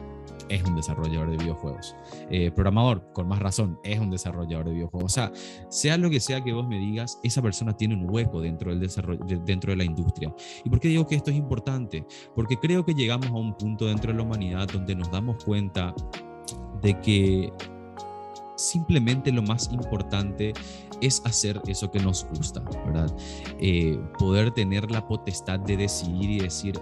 Es 0.50 0.64
un 0.64 0.76
desarrollador 0.76 1.32
de 1.32 1.38
videojuegos. 1.38 1.96
Eh, 2.30 2.52
programador, 2.52 3.12
con 3.14 3.28
más 3.28 3.40
razón, 3.40 3.80
es 3.84 4.00
un 4.00 4.10
desarrollador 4.12 4.68
de 4.68 4.74
videojuegos. 4.74 5.12
O 5.12 5.14
sea, 5.14 5.32
sea 5.70 5.98
lo 5.98 6.10
que 6.10 6.20
sea 6.20 6.44
que 6.44 6.54
vos 6.54 6.68
me 6.68 6.80
digas, 6.80 7.20
esa 7.24 7.42
persona 7.42 7.76
tiene 7.76 7.96
un 7.96 8.10
hueco 8.10 8.42
dentro, 8.42 8.72
del 8.72 8.80
desarrollo, 8.80 9.24
dentro 9.46 9.72
de 9.72 9.78
la 9.78 9.84
industria. 9.84 10.34
¿Y 10.64 10.70
por 10.70 10.80
qué 10.80 10.88
digo 10.88 11.08
que 11.08 11.16
esto 11.16 11.32
es 11.32 11.38
importante? 11.38 12.06
Porque 12.36 12.58
creo 12.58 12.86
que 12.86 12.94
llegamos 12.94 13.28
a 13.28 13.34
un 13.34 13.54
punto 13.56 13.86
dentro 13.86 14.12
de 14.12 14.18
la 14.18 14.24
humanidad 14.24 14.68
donde 14.68 14.96
nos 14.96 15.12
damos 15.12 15.44
cuenta 15.44 15.94
de 16.82 17.00
que 17.02 17.54
simplemente 18.56 19.32
lo 19.32 19.42
más 19.42 19.72
importante 19.72 20.54
es 21.02 21.22
hacer 21.26 21.60
eso 21.68 21.90
que 21.90 22.00
nos 22.00 22.26
gusta, 22.26 22.62
¿verdad? 22.86 23.14
Eh, 23.60 24.00
poder 24.20 24.52
tener 24.52 24.90
la 24.92 25.06
potestad 25.08 25.60
de 25.60 25.78
decidir 25.78 26.30
y 26.30 26.40
decir, 26.40 26.80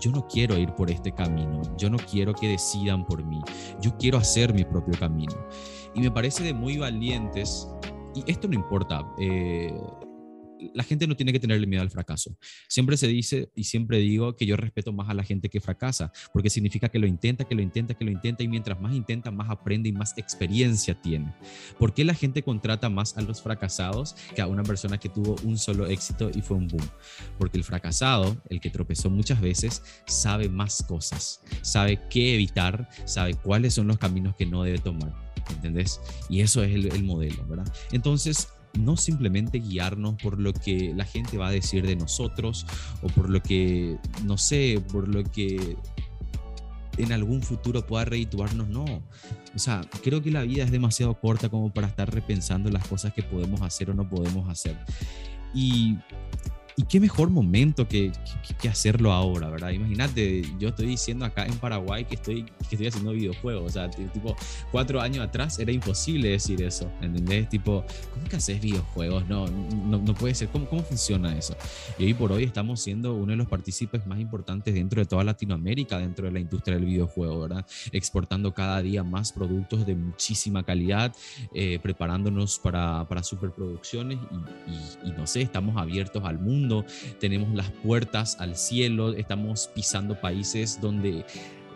yo 0.00 0.10
no 0.10 0.26
quiero 0.28 0.56
ir 0.58 0.74
por 0.74 0.90
este 0.90 1.12
camino, 1.12 1.62
yo 1.76 1.90
no 1.90 1.98
quiero 1.98 2.32
que 2.34 2.48
decidan 2.48 3.04
por 3.04 3.24
mí, 3.24 3.40
yo 3.80 3.96
quiero 3.98 4.18
hacer 4.18 4.52
mi 4.52 4.64
propio 4.64 4.98
camino. 4.98 5.34
Y 5.94 6.00
me 6.00 6.10
parece 6.10 6.44
de 6.44 6.54
muy 6.54 6.78
valientes, 6.78 7.68
y 8.14 8.30
esto 8.30 8.48
no 8.48 8.54
importa, 8.54 9.06
eh, 9.18 9.72
la 10.74 10.84
gente 10.84 11.06
no 11.06 11.16
tiene 11.16 11.32
que 11.32 11.40
tenerle 11.40 11.66
miedo 11.66 11.82
al 11.82 11.90
fracaso. 11.90 12.36
Siempre 12.68 12.96
se 12.96 13.06
dice 13.06 13.50
y 13.54 13.64
siempre 13.64 13.98
digo 13.98 14.36
que 14.36 14.46
yo 14.46 14.56
respeto 14.56 14.92
más 14.92 15.08
a 15.08 15.14
la 15.14 15.22
gente 15.22 15.48
que 15.48 15.60
fracasa, 15.60 16.12
porque 16.32 16.50
significa 16.50 16.88
que 16.88 16.98
lo 16.98 17.06
intenta, 17.06 17.44
que 17.44 17.54
lo 17.54 17.62
intenta, 17.62 17.94
que 17.94 18.04
lo 18.04 18.10
intenta 18.10 18.42
y 18.42 18.48
mientras 18.48 18.80
más 18.80 18.94
intenta, 18.94 19.30
más 19.30 19.50
aprende 19.50 19.88
y 19.88 19.92
más 19.92 20.16
experiencia 20.16 21.00
tiene. 21.00 21.34
¿Por 21.78 21.94
qué 21.94 22.04
la 22.04 22.14
gente 22.14 22.42
contrata 22.42 22.88
más 22.88 23.16
a 23.16 23.22
los 23.22 23.42
fracasados 23.42 24.14
que 24.34 24.42
a 24.42 24.46
una 24.46 24.62
persona 24.62 24.98
que 24.98 25.08
tuvo 25.08 25.36
un 25.44 25.58
solo 25.58 25.86
éxito 25.86 26.30
y 26.34 26.42
fue 26.42 26.56
un 26.56 26.68
boom? 26.68 26.88
Porque 27.38 27.58
el 27.58 27.64
fracasado, 27.64 28.40
el 28.48 28.60
que 28.60 28.70
tropezó 28.70 29.10
muchas 29.10 29.40
veces, 29.40 29.82
sabe 30.06 30.48
más 30.48 30.82
cosas, 30.82 31.42
sabe 31.62 32.00
qué 32.10 32.34
evitar, 32.34 32.88
sabe 33.04 33.34
cuáles 33.34 33.74
son 33.74 33.86
los 33.86 33.98
caminos 33.98 34.34
que 34.36 34.46
no 34.46 34.62
debe 34.62 34.78
tomar. 34.78 35.12
¿Entendés? 35.50 36.00
Y 36.28 36.40
eso 36.40 36.62
es 36.62 36.74
el, 36.74 36.92
el 36.92 37.04
modelo, 37.04 37.46
¿verdad? 37.46 37.72
Entonces, 37.92 38.48
no 38.74 38.96
simplemente 38.96 39.58
guiarnos 39.58 40.14
por 40.22 40.38
lo 40.38 40.52
que 40.52 40.92
la 40.94 41.04
gente 41.04 41.38
va 41.38 41.48
a 41.48 41.52
decir 41.52 41.86
de 41.86 41.96
nosotros 41.96 42.66
o 43.02 43.08
por 43.08 43.30
lo 43.30 43.42
que, 43.42 43.98
no 44.24 44.38
sé, 44.38 44.82
por 44.92 45.08
lo 45.08 45.24
que 45.24 45.76
en 46.98 47.12
algún 47.12 47.42
futuro 47.42 47.86
pueda 47.86 48.04
redituarnos, 48.04 48.68
no. 48.68 48.84
O 49.54 49.58
sea, 49.58 49.80
creo 50.02 50.22
que 50.22 50.30
la 50.30 50.42
vida 50.42 50.64
es 50.64 50.70
demasiado 50.70 51.14
corta 51.18 51.48
como 51.48 51.72
para 51.72 51.86
estar 51.86 52.12
repensando 52.12 52.70
las 52.70 52.86
cosas 52.86 53.12
que 53.14 53.22
podemos 53.22 53.62
hacer 53.62 53.90
o 53.90 53.94
no 53.94 54.08
podemos 54.08 54.48
hacer. 54.48 54.76
Y 55.54 55.96
y 56.78 56.84
qué 56.84 57.00
mejor 57.00 57.28
momento 57.28 57.88
que, 57.88 58.12
que, 58.60 58.68
hacerlo 58.68 59.12
ahora, 59.12 59.50
¿verdad? 59.50 59.70
Imagínate, 59.70 60.42
yo 60.60 60.68
estoy 60.68 60.86
diciendo 60.86 61.24
acá 61.24 61.44
en 61.44 61.58
Paraguay 61.58 62.04
que 62.04 62.14
estoy, 62.14 62.44
que 62.44 62.76
estoy 62.76 62.86
haciendo 62.86 63.10
videojuegos, 63.10 63.64
o 63.64 63.68
sea, 63.68 63.90
tipo, 63.90 64.36
cuatro 64.70 65.00
años 65.00 65.26
atrás 65.26 65.58
era 65.58 65.72
imposible 65.72 66.28
decir 66.28 66.62
eso, 66.62 66.88
¿entendés? 67.02 67.48
Tipo, 67.48 67.84
¿cómo 68.14 68.28
que 68.28 68.36
haces 68.36 68.60
videojuegos? 68.60 69.26
No, 69.26 69.48
no, 69.48 69.98
no 69.98 70.14
puede 70.14 70.36
ser, 70.36 70.50
¿Cómo, 70.50 70.66
¿cómo 70.68 70.84
funciona 70.84 71.36
eso? 71.36 71.56
Y 71.98 72.04
hoy 72.04 72.14
por 72.14 72.30
hoy 72.30 72.44
estamos 72.44 72.80
siendo 72.80 73.12
uno 73.12 73.32
de 73.32 73.38
los 73.38 73.48
partícipes 73.48 74.06
más 74.06 74.20
importantes 74.20 74.72
dentro 74.72 75.00
de 75.00 75.06
toda 75.06 75.24
Latinoamérica, 75.24 75.98
dentro 75.98 76.26
de 76.26 76.32
la 76.32 76.38
industria 76.38 76.76
del 76.76 76.86
videojuego, 76.86 77.40
¿verdad? 77.40 77.66
Exportando 77.90 78.54
cada 78.54 78.80
día 78.82 79.02
más 79.02 79.32
productos 79.32 79.84
de 79.84 79.96
muchísima 79.96 80.62
calidad, 80.62 81.12
eh, 81.52 81.80
preparándonos 81.82 82.60
para, 82.60 83.04
para 83.08 83.24
superproducciones 83.24 84.20
y, 84.30 85.06
y, 85.06 85.10
y 85.10 85.12
no 85.16 85.26
sé, 85.26 85.42
estamos 85.42 85.76
abiertos 85.76 86.22
al 86.24 86.38
mundo 86.38 86.67
tenemos 87.20 87.48
las 87.54 87.70
puertas 87.70 88.36
al 88.40 88.56
cielo, 88.56 89.12
estamos 89.14 89.70
pisando 89.74 90.20
países 90.20 90.80
donde 90.80 91.24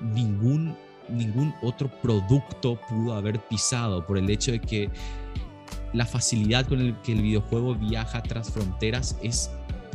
ningún, 0.01 0.77
ningún 1.09 1.55
otro 1.63 1.91
producto 2.01 2.79
pudo 2.89 3.15
haber 3.15 3.41
pisado 3.41 4.07
por 4.07 4.19
el 4.19 4.29
hecho 4.31 4.53
de 4.53 4.61
que 4.61 4.91
la 5.93 6.07
facilidad 6.07 6.67
con 6.67 6.81
el 6.81 6.97
que 7.03 7.13
el 7.13 7.23
videojuego 7.23 7.75
viaja 7.75 8.23
tras 8.23 8.51
fronteras 8.51 9.17
es 9.23 9.51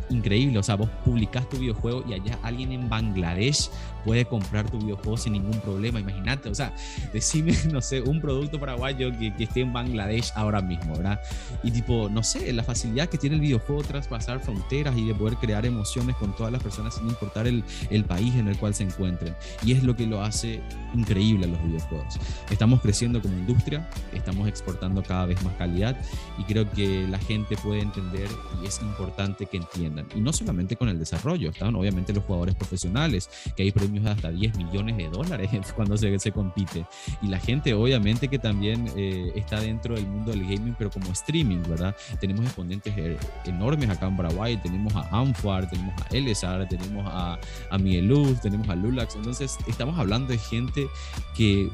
increíble. 0.10 0.60
O 0.60 0.64
sea, 0.64 0.76
vos 0.76 0.90
publicás 1.04 1.50
tu 1.50 1.58
videojuego 1.58 2.04
y 2.08 2.14
allá 2.14 2.38
alguien 2.44 2.72
en 2.72 2.90
Bangladesh 2.90 3.70
puede 4.08 4.24
comprar 4.24 4.72
tu 4.72 4.78
videojuego 4.80 5.18
sin 5.18 5.34
ningún 5.34 5.60
problema. 5.60 6.00
Imagínate, 6.00 6.48
o 6.48 6.56
sea, 6.56 6.74
decime, 7.12 7.54
no 7.74 7.82
sé, 7.82 8.02
un 8.02 8.22
producto 8.22 8.58
paraguayo 8.58 9.12
que, 9.12 9.36
que, 9.36 9.44
esté 9.44 9.60
en 9.62 9.74
Bangladesh 9.74 10.32
ahora 10.36 10.62
mismo, 10.62 10.96
¿verdad? 10.96 11.20
Y 11.62 11.72
tipo, 11.72 12.08
no 12.10 12.24
sé, 12.24 12.54
la 12.54 12.64
facilidad 12.64 13.10
que 13.10 13.18
tiene 13.18 13.36
el 13.36 13.42
videojuego 13.42 13.84
traspasar 13.84 14.40
fronteras 14.40 14.98
y 14.98 15.06
de 15.06 15.14
poder 15.14 15.36
crear 15.36 15.66
emociones 15.66 16.16
con 16.16 16.34
todas 16.38 16.54
las 16.54 16.64
personas 16.64 16.96
sin 16.96 17.10
importar 17.10 17.48
el, 17.48 17.66
el 17.90 18.06
país 18.06 18.34
en 18.36 18.48
el 18.48 18.58
cual 18.58 18.74
se 18.74 18.84
encuentren. 18.84 19.36
Y 19.62 19.74
es 19.74 19.84
lo 19.84 19.94
que 19.94 20.08
lo 20.08 20.22
hace 20.22 20.62
increíble 20.94 21.46
a 21.46 21.50
los 21.50 21.62
videojuegos. 21.64 22.18
Estamos 22.50 22.80
creciendo 22.82 23.22
como 23.22 23.38
industria, 23.38 23.90
estamos 24.14 24.48
exportando 24.48 25.04
cada 25.04 25.26
vez 25.26 25.44
más 25.44 25.54
calidad 25.56 25.98
y 26.38 26.44
creo 26.44 26.72
que 26.72 27.06
la 27.10 27.20
gente 27.20 27.58
puede 27.58 27.82
entender 27.82 28.30
y 28.64 28.68
es 28.68 28.82
importante 28.82 29.48
que 29.48 29.58
entiendan. 29.58 30.08
Y 30.16 30.22
no 30.22 30.32
solamente 30.32 30.78
con 30.78 30.88
el 30.88 30.98
desarrollo, 30.98 31.50
están 31.50 31.76
obviamente 31.76 32.14
los 32.14 32.24
jugadores 32.24 32.56
profesionales, 32.56 33.30
que 33.56 33.64
hay 33.64 33.72
premios 33.74 33.97
de 34.04 34.12
hasta 34.12 34.32
10 34.32 34.58
millones 34.58 34.98
de 34.98 35.10
dólares 35.10 35.50
cuando 35.76 35.98
se, 35.98 36.18
se 36.20 36.32
compite. 36.32 36.86
Y 37.22 37.28
la 37.28 37.40
gente 37.40 37.74
obviamente 37.74 38.28
que 38.28 38.40
también 38.40 38.90
eh, 38.96 39.32
está 39.36 39.60
dentro 39.60 39.96
del 39.96 40.08
mundo 40.08 40.32
del 40.32 40.44
gaming, 40.44 40.76
pero 40.78 40.90
como 40.90 41.12
streaming, 41.12 41.64
¿verdad? 41.68 41.96
Tenemos 42.20 42.46
exponentes 42.46 42.98
er, 42.98 43.18
enormes 43.46 43.90
acá 43.90 44.08
en 44.08 44.18
Paraguay, 44.18 44.58
tenemos 44.58 44.96
a 44.96 45.08
Anfar, 45.12 45.70
tenemos 45.70 45.94
a 46.02 46.16
Elezar, 46.16 46.68
tenemos 46.68 47.06
a, 47.08 47.40
a 47.70 47.78
Miguel 47.78 48.08
Luz, 48.08 48.42
tenemos 48.42 48.68
a 48.70 48.76
Lulax. 48.76 49.16
Entonces 49.16 49.58
estamos 49.68 49.98
hablando 49.98 50.32
de 50.32 50.38
gente 50.38 50.88
que 51.36 51.70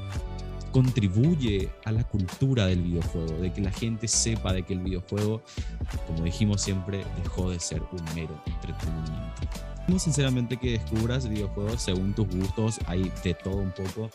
contribuye 0.74 1.70
a 1.86 1.92
la 1.92 2.04
cultura 2.04 2.66
del 2.66 2.82
videojuego, 2.82 3.34
de 3.40 3.54
que 3.54 3.62
la 3.62 3.72
gente 3.72 4.08
sepa 4.08 4.52
de 4.52 4.64
que 4.64 4.74
el 4.74 4.80
videojuego, 4.80 5.44
como 6.08 6.24
dijimos 6.24 6.62
siempre, 6.62 7.06
dejó 7.22 7.52
de 7.52 7.60
ser 7.60 7.82
un 7.92 8.04
mero 8.16 8.36
entretenimiento 8.46 9.73
sinceramente 9.98 10.58
que 10.58 10.72
descubras 10.72 11.28
videojuegos 11.28 11.82
según 11.82 12.14
tus 12.14 12.28
gustos, 12.28 12.80
hay 12.88 13.12
de 13.24 13.34
todo 13.34 13.58
un 13.58 13.72
poco. 13.72 14.10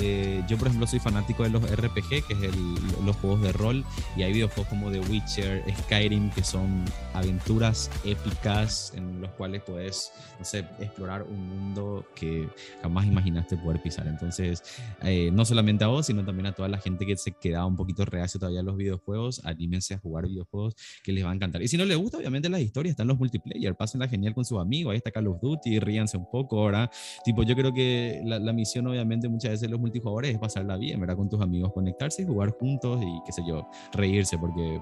Eh, 0.00 0.42
yo, 0.48 0.56
por 0.56 0.68
ejemplo, 0.68 0.86
soy 0.86 0.98
fanático 0.98 1.42
de 1.42 1.50
los 1.50 1.62
RPG, 1.62 2.26
que 2.26 2.34
es 2.34 2.42
el, 2.42 2.74
los 3.04 3.16
juegos 3.16 3.42
de 3.42 3.52
rol, 3.52 3.84
y 4.16 4.22
hay 4.22 4.32
videojuegos 4.32 4.68
como 4.68 4.90
The 4.90 5.00
Witcher, 5.00 5.64
Skyrim, 5.84 6.30
que 6.30 6.42
son 6.42 6.84
aventuras 7.14 7.90
épicas 8.04 8.92
en 8.96 9.20
los 9.20 9.30
cuales 9.32 9.62
puedes, 9.62 10.12
no 10.38 10.44
sé, 10.44 10.66
explorar 10.80 11.22
un 11.22 11.48
mundo 11.48 12.04
que 12.14 12.48
jamás 12.82 13.06
imaginaste 13.06 13.56
poder 13.56 13.80
pisar. 13.80 14.06
Entonces, 14.06 14.62
eh, 15.02 15.30
no 15.32 15.44
solamente 15.44 15.84
a 15.84 15.88
vos, 15.88 16.06
sino 16.06 16.24
también 16.24 16.46
a 16.46 16.52
toda 16.52 16.68
la 16.68 16.78
gente 16.78 17.06
que 17.06 17.16
se 17.16 17.32
queda 17.32 17.64
un 17.64 17.76
poquito 17.76 18.04
reacio 18.04 18.40
todavía 18.40 18.60
a 18.60 18.64
los 18.64 18.76
videojuegos, 18.76 19.44
anímense 19.44 19.94
a 19.94 19.98
jugar 19.98 20.26
videojuegos 20.26 20.74
que 21.02 21.12
les 21.12 21.24
va 21.24 21.30
a 21.30 21.34
encantar. 21.34 21.62
Y 21.62 21.68
si 21.68 21.76
no 21.76 21.84
les 21.84 21.96
gusta, 21.96 22.18
obviamente 22.18 22.48
las 22.48 22.60
historias, 22.60 22.92
están 22.92 23.06
los 23.06 23.18
multiplayer, 23.18 23.74
pásenla 23.76 24.08
genial 24.08 24.34
con 24.34 24.44
sus 24.44 24.58
amigos, 24.58 24.92
ahí 24.92 24.96
está 24.96 25.11
Call 25.12 25.28
of 25.28 25.40
Duty, 25.40 25.78
ríanse 25.78 26.16
un 26.16 26.26
poco, 26.26 26.58
ahora 26.58 26.90
Tipo, 27.24 27.42
yo 27.42 27.54
creo 27.54 27.72
que 27.72 28.20
la, 28.24 28.38
la, 28.38 28.52
misión, 28.52 28.86
obviamente, 28.86 29.28
muchas 29.28 29.52
veces 29.52 29.70
los 29.70 29.80
multijugadores 29.80 30.32
es 30.32 30.38
pasarla 30.38 30.76
bien, 30.76 31.00
¿verdad? 31.00 31.16
Con 31.16 31.28
tus 31.28 31.40
amigos, 31.40 31.72
conectarse 31.72 32.24
jugar 32.24 32.50
juntos 32.50 33.00
y, 33.02 33.22
qué 33.24 33.32
sé 33.32 33.42
yo, 33.46 33.68
reírse, 33.92 34.38
porque 34.38 34.80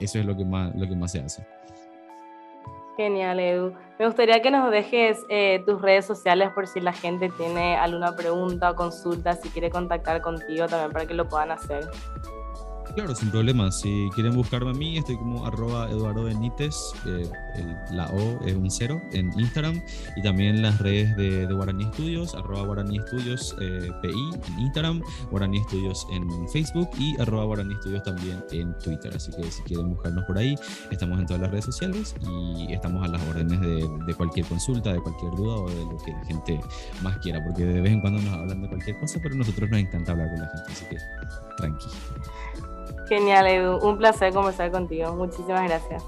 eso 0.00 0.18
es 0.18 0.26
lo 0.26 0.36
que 0.36 0.44
más, 0.44 0.74
lo 0.74 0.88
que 0.88 0.96
más 0.96 1.12
se 1.12 1.20
hace. 1.20 1.46
Genial, 2.96 3.40
Edu. 3.40 3.72
Me 3.98 4.06
gustaría 4.06 4.42
que 4.42 4.50
nos 4.50 4.70
dejes 4.70 5.18
eh, 5.30 5.62
tus 5.66 5.80
redes 5.80 6.04
sociales 6.04 6.50
por 6.54 6.66
si 6.66 6.80
la 6.80 6.92
gente 6.92 7.30
tiene 7.30 7.76
alguna 7.76 8.14
pregunta 8.14 8.70
o 8.70 8.74
consulta, 8.74 9.34
si 9.34 9.48
quiere 9.48 9.70
contactar 9.70 10.20
contigo 10.20 10.66
también 10.66 10.92
para 10.92 11.06
que 11.06 11.14
lo 11.14 11.28
puedan 11.28 11.50
hacer. 11.50 11.88
Claro, 12.94 13.14
sin 13.14 13.30
problema. 13.30 13.72
Si 13.72 14.10
quieren 14.14 14.34
buscarme 14.34 14.70
a 14.70 14.74
mí, 14.74 14.98
estoy 14.98 15.16
como 15.16 15.46
arroba 15.46 15.90
Eduardo 15.90 16.24
Benítez, 16.24 16.76
eh, 17.06 17.26
la 17.90 18.06
O 18.08 18.44
es 18.44 18.54
un 18.54 18.70
cero 18.70 19.00
en 19.12 19.32
Instagram 19.38 19.82
y 20.14 20.22
también 20.22 20.60
las 20.60 20.78
redes 20.78 21.16
de, 21.16 21.46
de 21.46 21.54
Guaraní 21.54 21.84
Estudios, 21.84 22.34
arroba 22.34 22.66
Guaraní 22.66 22.98
Estudios 22.98 23.56
eh, 23.62 23.90
PI 24.02 24.30
en 24.46 24.58
Instagram, 24.60 25.02
Guaraní 25.30 25.58
Estudios 25.58 26.06
en 26.12 26.48
Facebook 26.50 26.90
y 26.98 27.18
arroba 27.18 27.44
Guaraní 27.44 27.72
Estudios 27.72 28.02
también 28.02 28.44
en 28.50 28.76
Twitter. 28.78 29.10
Así 29.16 29.32
que 29.32 29.50
si 29.50 29.62
quieren 29.62 29.88
buscarnos 29.88 30.24
por 30.24 30.36
ahí, 30.36 30.54
estamos 30.90 31.18
en 31.18 31.24
todas 31.24 31.40
las 31.40 31.50
redes 31.50 31.64
sociales 31.64 32.14
y 32.58 32.74
estamos 32.74 33.02
a 33.08 33.08
las 33.08 33.22
órdenes 33.26 33.58
de, 33.60 34.14
cualquier 34.14 34.44
consulta, 34.44 34.92
de 34.92 35.00
cualquier 35.00 35.32
duda 35.32 35.54
o 35.54 35.70
de 35.70 35.84
lo 35.86 35.96
que 36.04 36.12
la 36.12 36.24
gente 36.26 36.60
más 37.02 37.16
quiera, 37.18 37.42
porque 37.42 37.64
de 37.64 37.80
vez 37.80 37.92
en 37.92 38.02
cuando 38.02 38.20
nos 38.20 38.34
hablan 38.34 38.60
de 38.60 38.68
cualquier 38.68 38.98
cosa, 38.98 39.18
pero 39.22 39.34
a 39.34 39.38
nosotros 39.38 39.70
nos 39.70 39.80
encanta 39.80 40.12
hablar 40.12 40.28
con 40.28 40.40
la 40.40 40.48
gente, 40.48 40.72
así 40.72 40.84
que 40.90 40.96
tranquilo. 41.56 41.92
Genial, 43.12 43.46
Edu. 43.46 43.78
Un 43.86 43.98
placer 43.98 44.32
conversar 44.32 44.70
contigo. 44.70 45.14
Muchísimas 45.14 45.68
gracias. 45.68 46.02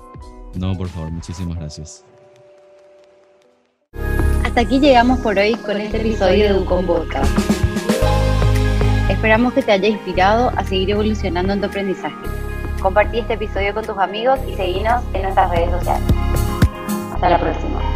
No, 0.54 0.74
por 0.74 0.88
favor, 0.88 1.10
muchísimas 1.10 1.58
gracias. 1.58 2.02
Hasta 4.42 4.62
aquí 4.62 4.80
llegamos 4.80 5.20
por 5.20 5.36
hoy 5.36 5.54
con 5.54 5.76
este 5.76 5.98
episodio 5.98 6.54
de 6.54 6.60
Ucom 6.60 6.86
Podcast. 6.86 7.30
Esperamos 9.10 9.52
que 9.52 9.60
te 9.60 9.72
haya 9.72 9.88
inspirado 9.88 10.50
a 10.56 10.64
seguir 10.64 10.92
evolucionando 10.92 11.52
en 11.52 11.60
tu 11.60 11.66
aprendizaje. 11.66 12.16
Compartí 12.80 13.18
este 13.18 13.34
episodio 13.34 13.74
con 13.74 13.84
tus 13.84 13.98
amigos 13.98 14.38
y 14.48 14.54
seguinos 14.54 15.02
en 15.12 15.24
nuestras 15.24 15.50
redes 15.50 15.72
sociales. 15.72 16.08
Hasta 17.12 17.28
la 17.28 17.38
próxima. 17.38 17.93